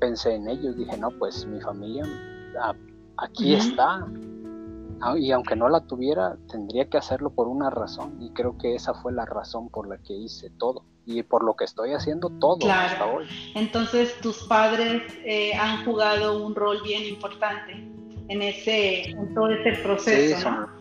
[0.00, 2.04] pensé en ellos, dije, no, pues mi familia
[3.16, 4.06] aquí está.
[5.02, 8.18] Ah, y aunque no la tuviera, tendría que hacerlo por una razón.
[8.20, 10.84] Y creo que esa fue la razón por la que hice todo.
[11.06, 13.26] Y por lo que estoy haciendo todo hasta hoy.
[13.54, 17.72] Entonces tus padres eh, han jugado un rol bien importante
[18.28, 20.80] en ese, en todo ese proceso, sí, ¿no?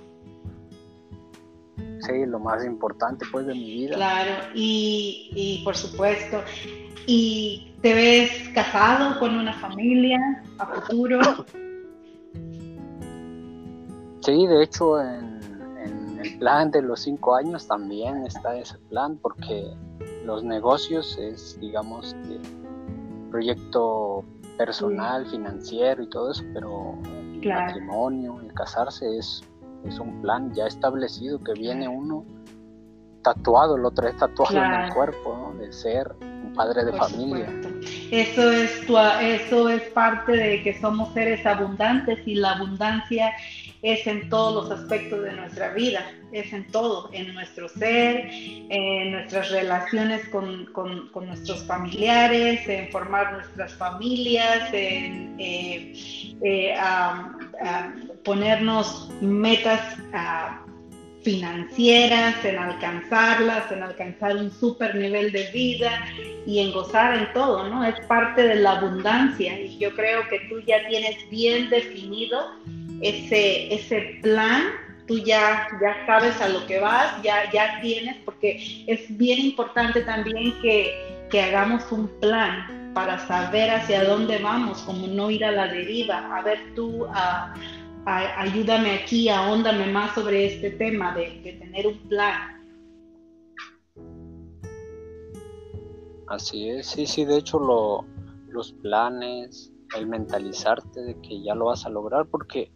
[2.01, 3.95] Sí, lo más importante pues de mi vida.
[3.95, 6.41] Claro, y, y por supuesto,
[7.11, 10.19] ¿Y te ves casado con una familia
[10.57, 11.19] a futuro?
[14.21, 15.39] Sí, de hecho en,
[16.19, 19.73] el plan de los cinco años también está ese plan porque
[20.25, 22.13] los negocios es, digamos,
[23.31, 24.25] proyecto
[24.57, 26.97] personal, financiero y todo eso, pero
[27.41, 29.41] el matrimonio, el casarse es,
[29.85, 32.25] es un plan ya establecido que viene uno
[33.21, 35.57] tatuado, lo trae tatuado en el cuerpo, ¿no?
[35.57, 36.13] de ser
[36.59, 37.47] padre de familia.
[38.11, 38.71] Eso es,
[39.21, 43.33] eso es parte de que somos seres abundantes y la abundancia
[43.81, 49.11] es en todos los aspectos de nuestra vida, es en todo, en nuestro ser, en
[49.11, 55.93] nuestras relaciones con, con, nuestros familiares, en formar nuestras familias, en eh,
[56.43, 56.75] eh,
[58.23, 60.65] ponernos metas a
[61.23, 65.91] financieras, en alcanzarlas, en alcanzar un super nivel de vida
[66.45, 67.83] y en gozar en todo, ¿no?
[67.83, 72.51] Es parte de la abundancia y yo creo que tú ya tienes bien definido
[73.01, 74.63] ese, ese plan,
[75.07, 80.01] tú ya, ya sabes a lo que vas, ya, ya tienes, porque es bien importante
[80.01, 85.51] también que, que hagamos un plan para saber hacia dónde vamos, como no ir a
[85.51, 86.35] la deriva.
[86.35, 87.53] A ver tú, a
[88.09, 92.55] ayúdame aquí, ahóndame más sobre este tema de, tener un plan.
[96.27, 98.05] Así es, sí, sí, de hecho lo,
[98.47, 102.71] los planes, el mentalizarte de que ya lo vas a lograr, porque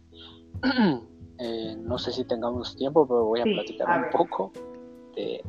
[1.38, 4.52] eh, no sé si tengamos tiempo, pero voy a platicar un poco
[5.14, 5.42] de,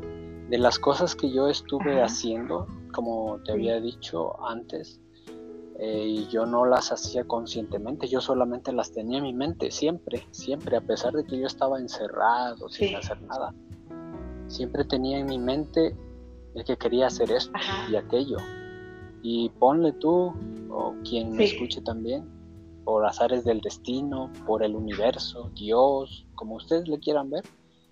[0.49, 5.01] las cosas que yo estuve haciendo, como te había dicho antes,
[5.77, 10.25] eh, y yo no las hacía conscientemente, yo solamente las tenía en mi mente, siempre,
[10.31, 13.53] siempre, a pesar de que yo estaba encerrado, sin hacer nada.
[14.47, 15.95] Siempre tenía en mi mente
[16.53, 17.51] el que quería hacer esto
[17.91, 18.37] y aquello.
[19.21, 20.33] Y ponle tú,
[20.69, 22.23] o quien me escuche también,
[22.85, 27.43] por azares del destino, por el universo, Dios, como ustedes le quieran ver,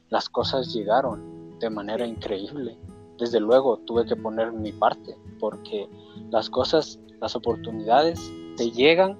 [0.10, 2.78] las cosas llegaron de manera increíble.
[3.20, 5.88] Desde luego tuve que poner mi parte, porque
[6.32, 9.18] las cosas las oportunidades te llegan,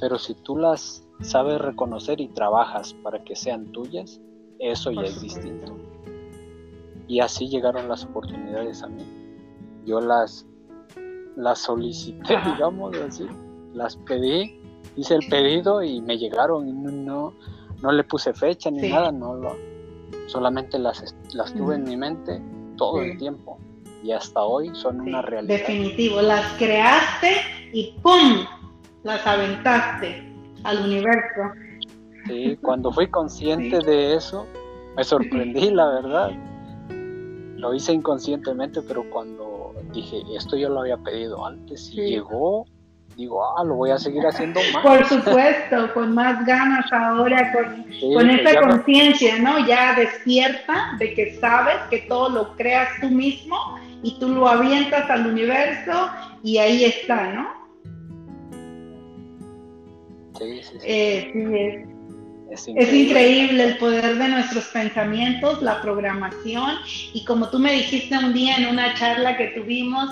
[0.00, 4.20] pero si tú las sabes reconocer y trabajas para que sean tuyas,
[4.58, 5.76] eso ya es distinto.
[7.08, 9.04] Y así llegaron las oportunidades a mí.
[9.84, 10.46] Yo las,
[11.36, 13.26] las solicité, digamos así,
[13.74, 14.60] las pedí,
[14.96, 17.34] hice el pedido y me llegaron y no,
[17.82, 19.56] no, le puse fecha ni nada, no lo,
[20.26, 22.40] solamente las, las tuve en mi mente
[22.82, 23.60] todo el tiempo
[24.02, 25.56] y hasta hoy son una realidad.
[25.56, 27.36] Definitivo, las creaste
[27.72, 28.44] y ¡pum!
[29.04, 30.20] las aventaste
[30.64, 31.42] al universo.
[32.26, 34.48] Sí, cuando fui consciente de eso,
[34.96, 36.30] me sorprendí, la verdad.
[37.56, 42.66] Lo hice inconscientemente, pero cuando dije, esto yo lo había pedido antes y llegó,
[43.16, 44.82] digo, ah, lo voy a seguir haciendo más.
[44.82, 49.66] Por supuesto, con más ganas ahora, con, con esa conciencia, ¿no?
[49.66, 53.56] Ya despierta de que sabes que todo lo creas tú mismo
[54.02, 56.10] y tú lo avientas al universo
[56.42, 57.62] y ahí está, ¿no?
[60.38, 60.86] Sí, sí, sí.
[60.86, 61.86] Eh,
[62.50, 62.68] es.
[62.68, 63.64] increíble.
[63.64, 66.76] el poder de nuestros pensamientos, la programación
[67.12, 70.10] y como tú me dijiste un día en una charla que tuvimos,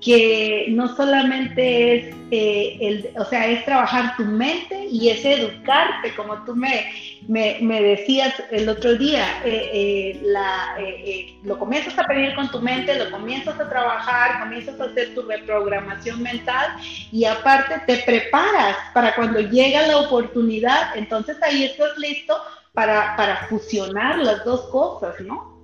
[0.00, 6.14] que no solamente es, eh, el, o sea, es trabajar tu mente y es educarte,
[6.14, 6.86] como tú me,
[7.26, 13.10] me, decías el otro día, eh, eh, lo comienzas a pedir con tu mente, lo
[13.10, 16.76] comienzas a trabajar, comienzas a hacer tu reprogramación mental
[17.10, 22.36] y aparte te preparas para cuando llega la oportunidad, entonces ahí estás listo
[22.72, 25.57] para, para fusionar las dos cosas, ¿no?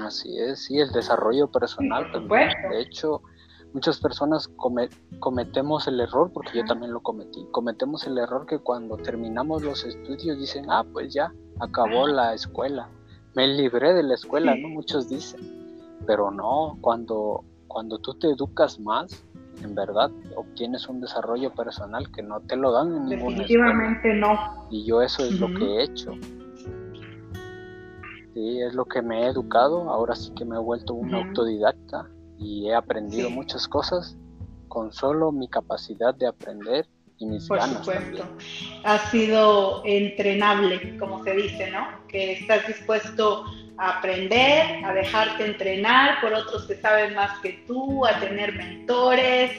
[0.00, 2.48] Así es, sí, el desarrollo personal también.
[2.70, 3.22] De hecho,
[3.72, 4.50] muchas personas
[5.18, 9.84] cometemos el error, porque yo también lo cometí, cometemos el error que cuando terminamos los
[9.84, 12.88] estudios dicen, ah, pues ya, acabó la escuela,
[13.34, 14.68] me libré de la escuela, ¿no?
[14.68, 15.40] Muchos dicen,
[16.06, 19.24] pero no, cuando, cuando tú te educas más,
[19.62, 24.66] en verdad obtienes un desarrollo personal que no te lo dan en ninguna Definitivamente no.
[24.70, 26.12] Y yo eso es lo que he hecho.
[28.34, 29.90] Sí, es lo que me he educado.
[29.90, 32.08] Ahora sí que me he vuelto un autodidacta
[32.38, 34.16] y he aprendido muchas cosas
[34.68, 36.86] con solo mi capacidad de aprender
[37.18, 38.24] y mis Por supuesto.
[38.84, 41.86] Ha sido entrenable, como se dice, ¿no?
[42.08, 43.44] Que estás dispuesto
[43.76, 49.52] a aprender, a dejarte entrenar por otros que saben más que tú, a tener mentores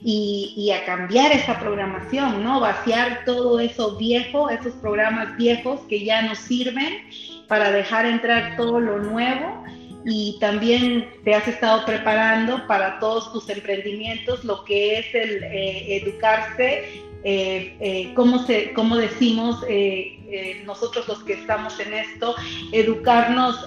[0.00, 2.60] y, y, a cambiar esa programación, ¿no?
[2.60, 7.04] Vaciar todo eso viejo, esos programas viejos que ya no sirven
[7.52, 9.62] para dejar entrar todo lo nuevo
[10.06, 15.98] y también te has estado preparando para todos tus emprendimientos, lo que es el eh,
[15.98, 19.62] educarse, eh, eh, ¿cómo, se, cómo decimos
[20.64, 22.34] nosotros los que estamos en esto,
[22.72, 23.62] educarnos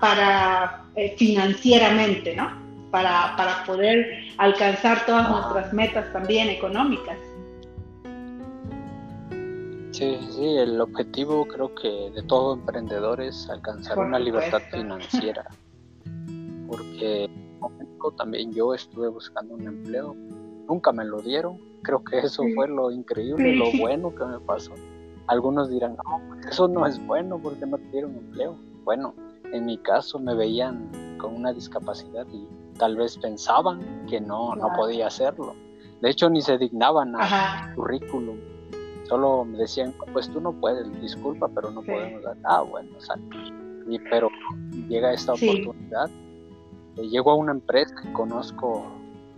[0.00, 0.84] para
[1.16, 2.52] financieramente, ¿no?
[2.92, 7.18] Para poder alcanzar todas nuestras metas también económicas.
[9.94, 15.46] Sí, sí, el objetivo creo que de todo emprendedor es alcanzar una libertad financiera.
[16.66, 17.30] Porque
[18.16, 20.16] también yo estuve buscando un empleo,
[20.66, 21.60] nunca me lo dieron.
[21.84, 24.72] Creo que eso fue lo increíble, lo bueno que me pasó.
[25.28, 28.58] Algunos dirán, no, pues eso no es bueno porque no te dieron empleo.
[28.82, 29.14] Bueno,
[29.52, 32.48] en mi caso me veían con una discapacidad y
[32.80, 35.54] tal vez pensaban que no, no podía hacerlo.
[36.00, 38.53] De hecho, ni se dignaban a currículum
[39.08, 42.36] Solo me decían, pues tú no puedes, disculpa, pero no podemos dar.
[42.44, 43.36] Ah, bueno, exacto.
[43.88, 44.30] Y, pero
[44.88, 46.08] llega esta oportunidad.
[46.96, 48.86] Eh, llego a una empresa que conozco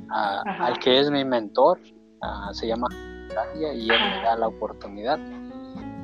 [0.09, 1.81] al que es mi mentor,
[2.53, 2.89] se llama
[3.59, 5.19] y él me da la oportunidad.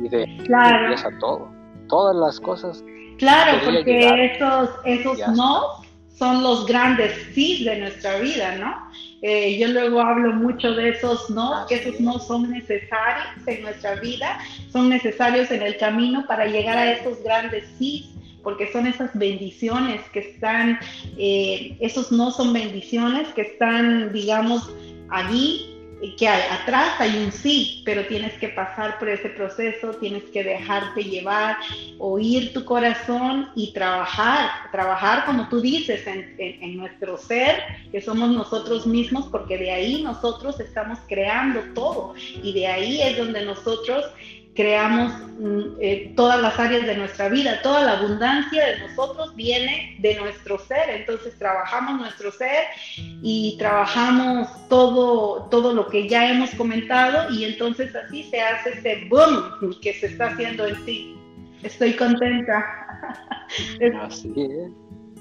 [0.01, 0.85] Y de claro.
[0.85, 1.49] empieza todo.
[1.89, 2.85] Todas las cosas.
[3.19, 5.82] Claro, porque esos, esos no
[6.19, 8.91] son los grandes sí de nuestra vida, ¿no?
[9.23, 13.95] Eh, yo luego hablo mucho de esos no, que esos no son necesarios en nuestra
[13.97, 14.39] vida,
[14.71, 18.11] son necesarios en el camino para llegar a esos grandes sí,
[18.43, 20.79] porque son esas bendiciones que están,
[21.17, 24.69] eh, esos no son bendiciones que están, digamos,
[25.09, 25.72] allí
[26.11, 31.05] que atrás hay un sí, pero tienes que pasar por ese proceso, tienes que dejarte
[31.05, 31.57] llevar,
[31.99, 38.31] oír tu corazón y trabajar, trabajar como tú dices en, en nuestro ser, que somos
[38.31, 44.05] nosotros mismos, porque de ahí nosotros estamos creando todo y de ahí es donde nosotros
[44.55, 49.97] creamos mm, eh, todas las áreas de nuestra vida, toda la abundancia de nosotros viene
[50.01, 52.65] de nuestro ser, entonces trabajamos nuestro ser
[53.23, 59.07] y trabajamos todo, todo lo que ya hemos comentado y entonces así se hace ese
[59.09, 61.17] boom que se está haciendo en ti.
[61.63, 62.65] Estoy contenta.
[64.03, 64.73] Así es.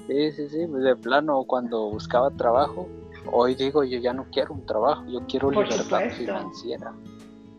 [0.08, 2.88] Sí, sí, sí, pues de plano cuando buscaba trabajo,
[3.30, 6.92] hoy digo yo ya no quiero un trabajo, yo quiero libertad financiera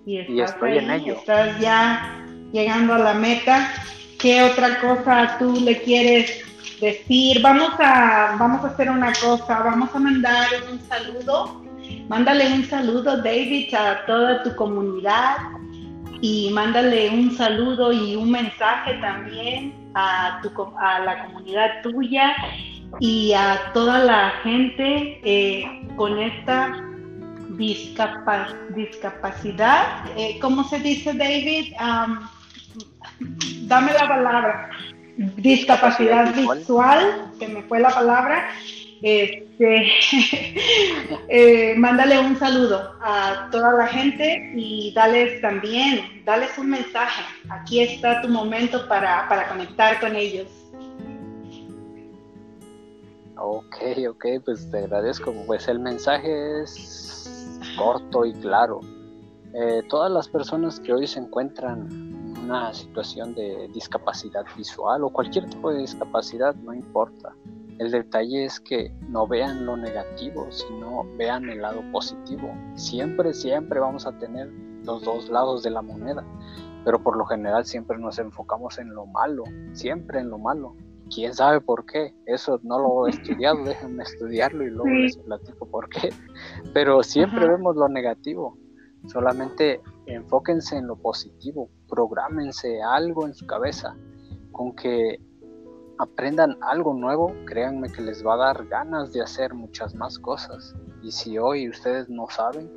[0.06, 1.14] y, estoy en ello.
[1.14, 3.70] Estás ya llegando a la meta.
[4.20, 6.44] ¿Qué otra cosa tú le quieres
[6.80, 7.42] decir?
[7.42, 11.64] Vamos a, vamos a hacer una cosa, vamos a mandar un saludo.
[12.08, 15.38] Mándale un saludo, David, a toda tu comunidad
[16.22, 22.34] y mándale un saludo y un mensaje también a, tu, a la comunidad tuya
[23.00, 25.66] y a toda la gente eh,
[25.98, 26.93] con esta
[27.58, 31.74] discapacidad, eh, ¿cómo se dice David?
[33.68, 34.70] dame la palabra.
[35.38, 38.50] Discapacidad visual, que me fue la palabra.
[39.02, 39.44] Este,
[41.30, 47.22] eh, mándale un saludo a toda la gente y dales también, dales un mensaje.
[47.50, 50.48] Aquí está tu momento para, para conectar con ellos.
[53.36, 53.76] Ok,
[54.10, 55.34] ok, pues te agradezco.
[55.46, 57.03] Pues el mensaje es
[57.78, 58.80] corto y claro.
[59.54, 65.10] Eh, todas las personas que hoy se encuentran en una situación de discapacidad visual o
[65.10, 67.36] cualquier tipo de discapacidad, no importa.
[67.80, 72.54] El detalle es que no vean lo negativo, sino vean el lado positivo.
[72.76, 74.48] Siempre, siempre vamos a tener
[74.84, 76.24] los dos lados de la moneda,
[76.86, 79.44] pero por lo general siempre nos enfocamos en lo malo,
[79.74, 80.76] siempre en lo malo.
[81.14, 82.14] ¿Quién sabe por qué?
[82.26, 86.10] Eso no lo he estudiado, déjenme estudiarlo y luego les platico por qué.
[86.74, 88.58] Pero siempre vemos lo negativo.
[89.08, 93.98] Solamente enfóquense en lo positivo, prográmense algo en su cabeza
[94.54, 95.20] con que
[95.98, 100.76] aprendan algo nuevo, créanme que les va a dar ganas de hacer muchas más cosas.
[101.02, 102.72] Y si hoy ustedes no saben,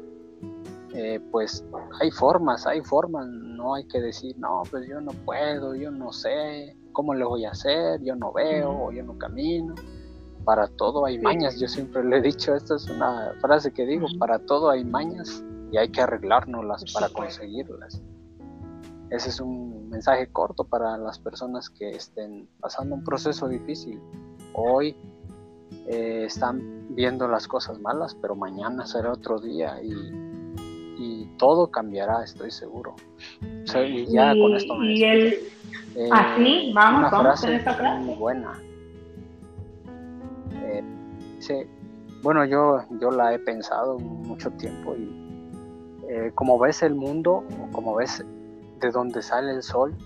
[0.95, 1.64] eh, pues
[2.01, 6.12] hay formas, hay formas, no hay que decir, no, pues yo no puedo, yo no
[6.12, 9.75] sé cómo le voy a hacer, yo no veo, o yo no camino.
[10.47, 14.07] Para todo hay mañas, yo siempre le he dicho, esta es una frase que digo,
[14.19, 18.01] para todo hay mañas y hay que arreglárnoslas para conseguirlas.
[19.11, 24.01] Ese es un mensaje corto para las personas que estén pasando un proceso difícil.
[24.55, 24.97] Hoy
[25.89, 30.25] eh, están viendo las cosas malas, pero mañana será otro día y,
[31.37, 32.97] todo cambiará, estoy seguro.
[33.43, 35.35] y ya con esto me y el,
[35.97, 38.05] eh, así, vamos, una vamos frase, frase.
[38.05, 38.53] Muy buena.
[40.63, 40.85] Eh,
[42.23, 45.25] bueno, yo, yo la he pensado mucho tiempo y
[46.35, 48.25] como ves el mundo, o como ves
[48.81, 49.97] de donde sale el sol,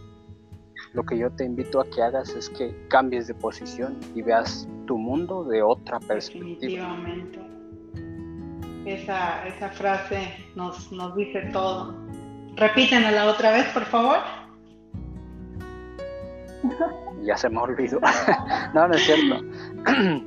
[0.92, 4.68] lo que yo te invito a que hagas es que cambies de posición y veas
[4.86, 6.96] tu mundo de otra perspectiva.
[6.96, 7.40] Definitivamente.
[8.86, 11.94] Esa, esa frase nos, nos dice todo.
[12.56, 14.18] Repítenla otra vez, por favor.
[17.22, 18.00] Ya se me olvidó.
[18.74, 19.44] no, no es cierto.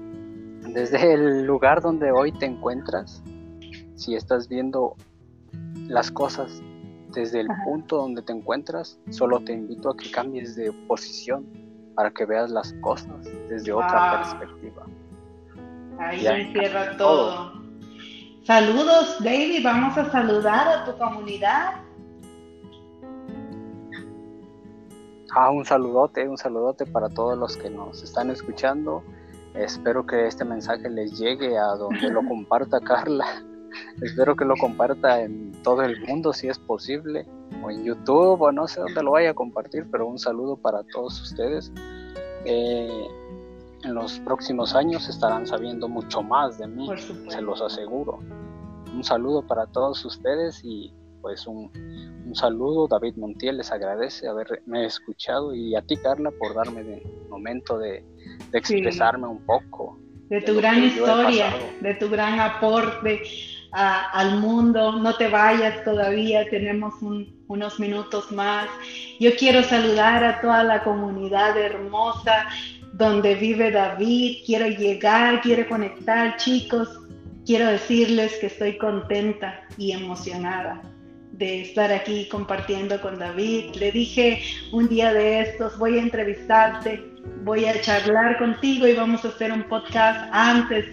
[0.74, 3.24] Desde el lugar donde hoy te encuentras,
[3.96, 4.96] si estás viendo
[5.88, 6.62] las cosas
[7.14, 11.46] desde el punto donde te encuentras, solo te invito a que cambies de posición
[11.96, 14.86] para que veas las cosas desde otra perspectiva.
[16.00, 17.54] Ahí encierra todo.
[18.44, 19.64] Saludos, David.
[19.64, 21.76] Vamos a saludar a tu comunidad.
[25.36, 29.04] Ah, un saludote, un saludote para todos los que nos están escuchando.
[29.56, 33.26] Espero que este mensaje les llegue a donde lo comparta Carla.
[34.02, 37.26] Espero que lo comparta en todo el mundo si es posible,
[37.64, 40.84] o en YouTube, o no sé dónde lo vaya a compartir, pero un saludo para
[40.84, 41.72] todos ustedes.
[42.46, 43.08] Eh,
[43.84, 46.88] en los próximos años estarán sabiendo mucho más de mí,
[47.28, 48.20] se los aseguro.
[48.94, 50.94] Un saludo para todos ustedes y
[51.24, 51.72] pues un,
[52.36, 52.88] saludo.
[52.88, 58.04] David Montiel les agradece haberme escuchado y a ti Carla por darme el momento de,
[58.52, 59.98] expresarme un poco.
[60.30, 63.22] De tu gran historia, de tu gran aporte
[63.72, 66.94] al mundo, no te vayas todavía, tenemos
[67.48, 68.68] unos minutos más.
[69.20, 72.48] Yo quiero saludar a toda la comunidad hermosa
[72.94, 76.90] donde vive David, quiero llegar, quiero conectar, chicos,
[77.46, 80.82] quiero decirles que estoy contenta y emocionada
[81.34, 83.76] de estar aquí compartiendo con David.
[83.76, 87.04] Le dije un día de estos, voy a entrevistarte,
[87.44, 90.86] voy a charlar contigo y vamos a hacer un podcast antes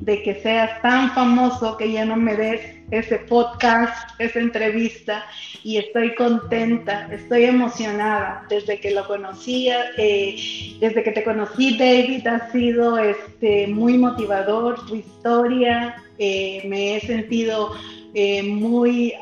[0.00, 2.60] de que seas tan famoso que ya no me des
[2.90, 5.24] ese podcast, esa entrevista.
[5.64, 8.46] Y estoy contenta, estoy emocionada.
[8.48, 10.36] Desde que lo conocía, eh,
[10.80, 14.86] desde que te conocí David ha sido este, muy motivador.
[14.86, 17.72] Tu historia, eh, me he sentido
[18.14, 19.14] eh, muy,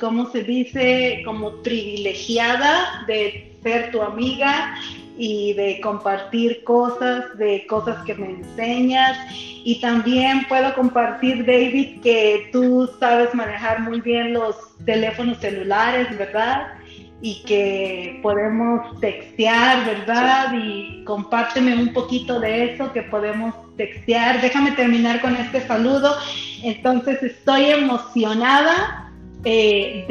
[0.00, 1.22] ¿cómo se dice?
[1.24, 4.74] Como privilegiada de ser tu amiga
[5.16, 9.16] y de compartir cosas, de cosas que me enseñas.
[9.64, 16.74] Y también puedo compartir, David, que tú sabes manejar muy bien los teléfonos celulares, ¿verdad?
[17.22, 20.52] Y que podemos textear, ¿verdad?
[20.54, 24.40] Y compárteme un poquito de eso, que podemos textear.
[24.40, 26.16] Déjame terminar con este saludo.
[26.62, 29.04] Entonces estoy emocionada
[29.46, 30.04] eh,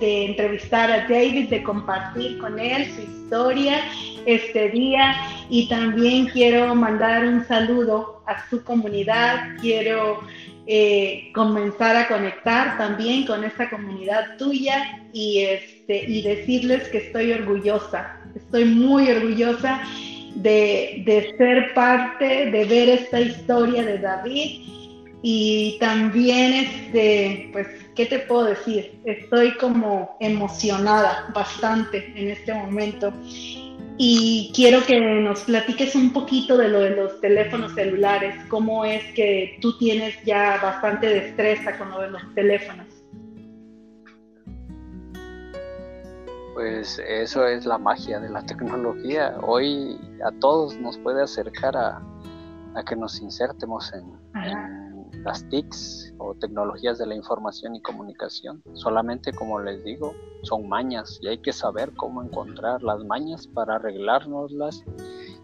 [0.00, 3.82] de, entrevistar a David, de compartir con él su historia
[4.24, 5.14] este día
[5.50, 10.20] y también quiero mandar un saludo a su comunidad, quiero
[10.66, 17.32] eh, comenzar a conectar también con esta comunidad tuya y, este, y decirles que estoy
[17.32, 19.82] orgullosa, estoy muy orgullosa
[20.34, 24.60] de, de ser parte, de ver esta historia de David
[25.22, 28.98] y también este, pues, ¿qué te puedo decir?
[29.04, 33.12] Estoy como emocionada bastante en este momento
[33.98, 39.04] y quiero que nos platiques un poquito de lo de los teléfonos celulares, cómo es
[39.14, 42.86] que tú tienes ya bastante destreza con lo de los teléfonos.
[46.54, 49.38] Pues eso es la magia de la tecnología.
[49.42, 52.02] Hoy a todos nos puede acercar a,
[52.74, 54.20] a que nos insertemos en,
[55.24, 58.62] las TICs o tecnologías de la información y comunicación.
[58.72, 63.76] Solamente, como les digo, son mañas y hay que saber cómo encontrar las mañas para
[63.76, 64.84] arreglárnoslas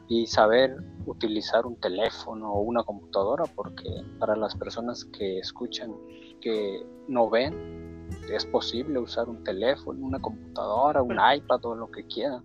[0.08, 3.88] y saber utilizar un teléfono o una computadora, porque
[4.18, 5.94] para las personas que escuchan,
[6.40, 7.97] que no ven,
[8.30, 12.44] es posible usar un teléfono, una computadora, un iPad o lo que quieran.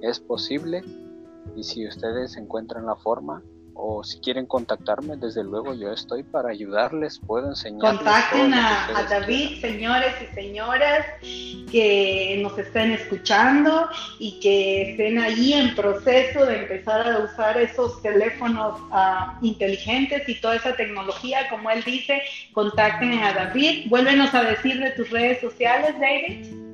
[0.00, 0.82] Es posible
[1.56, 3.42] y si ustedes encuentran la forma,
[3.82, 7.98] o si quieren contactarme, desde luego yo estoy para ayudarles, puedo enseñarles.
[7.98, 11.06] Contacten a, David, señores y señoras
[11.70, 18.02] que nos estén escuchando y que estén ahí en proceso de empezar a usar esos
[18.02, 22.22] teléfonos ah, inteligentes y toda esa tecnología, como él dice,
[22.52, 23.88] contacten a David.
[23.88, 26.69] Vuélvenos a decir de tus redes sociales, David.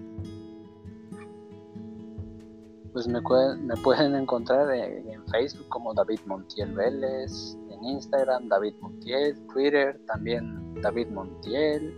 [2.97, 9.36] Pues me, me pueden encontrar en, Facebook como David Montiel Vélez, en Instagram David Montiel,
[9.53, 11.94] Twitter también David Montiel,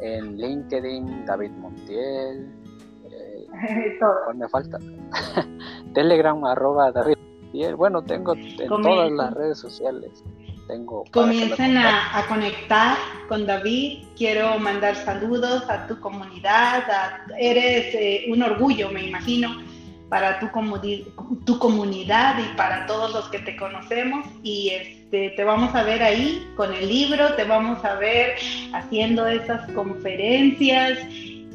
[0.00, 2.52] en LinkedIn David Montiel.
[3.08, 3.46] Eh,
[4.24, 4.78] ¿Cuál me falta?
[5.94, 7.76] Telegram arroba David Montiel.
[7.76, 10.24] Bueno, tengo en todas las redes sociales.
[10.66, 12.96] Tengo Comiencen a, conectar
[13.28, 14.02] con David.
[14.16, 16.82] Quiero mandar saludos a tu comunidad.
[17.38, 19.50] eres eh, un orgullo, me imagino,
[20.08, 20.48] para tu,
[21.44, 24.26] tu comunidad y para todos los que te conocemos.
[24.42, 28.36] Y este, te vamos a ver ahí con el libro, te vamos a ver
[28.72, 30.98] haciendo esas conferencias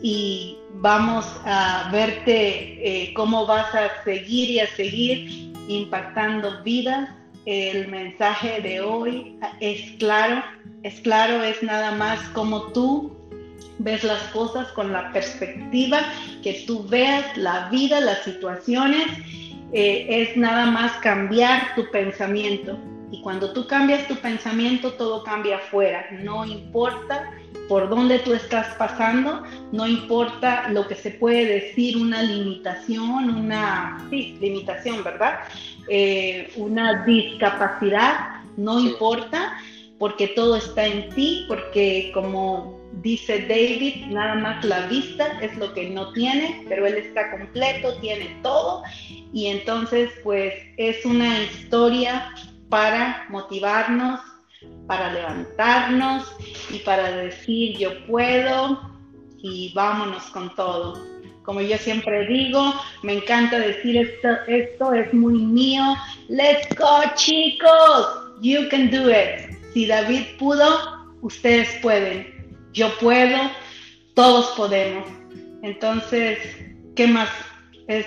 [0.01, 7.09] y vamos a verte eh, cómo vas a seguir y a seguir impactando vidas.
[7.45, 10.43] El mensaje de hoy es claro,
[10.83, 13.18] es claro, es nada más como tú
[13.79, 16.01] ves las cosas con la perspectiva
[16.43, 19.07] que tú veas la vida, las situaciones,
[19.73, 22.77] eh, es nada más cambiar tu pensamiento.
[23.11, 26.05] Y cuando tú cambias tu pensamiento, todo cambia afuera.
[26.23, 27.31] No importa
[27.67, 34.05] por dónde tú estás pasando, no importa lo que se puede decir, una limitación, una
[34.09, 35.39] sí, limitación, ¿verdad?
[35.87, 39.57] Eh, una discapacidad, no importa,
[39.99, 45.73] porque todo está en ti, porque como Dice David, nada más la vista es lo
[45.73, 48.83] que no tiene, pero él está completo, tiene todo.
[49.31, 52.33] Y entonces, pues es una historia
[52.67, 54.19] para motivarnos,
[54.85, 56.29] para levantarnos
[56.71, 58.81] y para decir yo puedo
[59.37, 61.01] y vámonos con todo.
[61.43, 65.95] Como yo siempre digo, me encanta decir esto, esto es muy mío.
[66.27, 68.07] Let's go chicos,
[68.41, 69.57] you can do it.
[69.73, 72.38] Si David pudo, ustedes pueden
[72.73, 73.37] yo puedo,
[74.13, 75.07] todos podemos.
[75.61, 76.39] Entonces,
[76.95, 77.29] ¿qué más?
[77.87, 78.05] Es,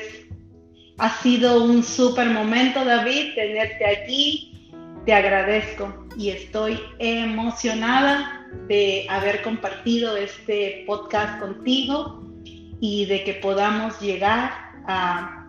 [0.99, 4.71] ha sido un súper momento, David, tenerte aquí.
[5.05, 12.23] Te agradezco y estoy emocionada de haber compartido este podcast contigo
[12.81, 14.53] y de que podamos llegar
[14.87, 15.49] a,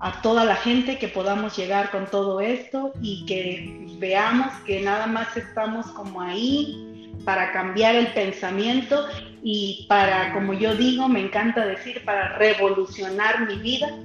[0.00, 5.06] a toda la gente, que podamos llegar con todo esto y que veamos que nada
[5.06, 6.91] más estamos como ahí
[7.24, 9.06] para cambiar el pensamiento
[9.42, 13.96] y para, como yo digo, me encanta decir, para revolucionar mi vida.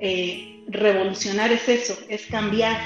[0.00, 2.78] Eh, revolucionar es eso, es cambiar,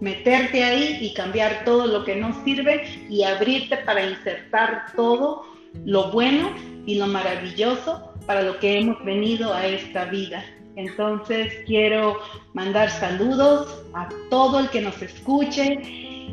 [0.00, 5.44] meterte ahí y cambiar todo lo que no sirve y abrirte para insertar todo
[5.84, 6.50] lo bueno
[6.86, 10.44] y lo maravilloso para lo que hemos venido a esta vida.
[10.76, 12.18] Entonces quiero
[12.52, 15.80] mandar saludos a todo el que nos escuche,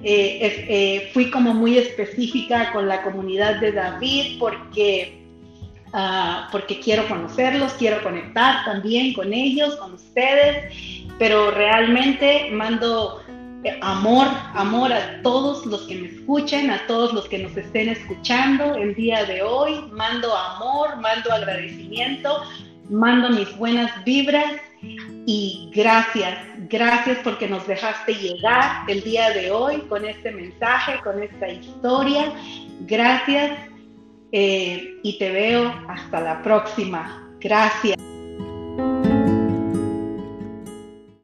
[0.03, 5.21] eh, eh, fui como muy específica con la comunidad de David porque,
[5.93, 10.73] ah, porque quiero conocerlos, quiero conectar también con ellos, con ustedes,
[11.19, 13.21] pero realmente mando
[13.63, 17.89] eh, amor, amor a todos los que me escuchen, a todos los que nos estén
[17.89, 22.41] escuchando el día de hoy, mando amor, mando agradecimiento,
[22.89, 24.51] mando mis buenas vibras
[25.25, 26.37] y gracias,
[26.69, 32.33] gracias porque nos dejaste llegar el día de hoy con este mensaje, con esta historia.
[32.81, 33.59] Gracias
[34.31, 37.29] eh, y te veo hasta la próxima.
[37.39, 38.10] Gracias.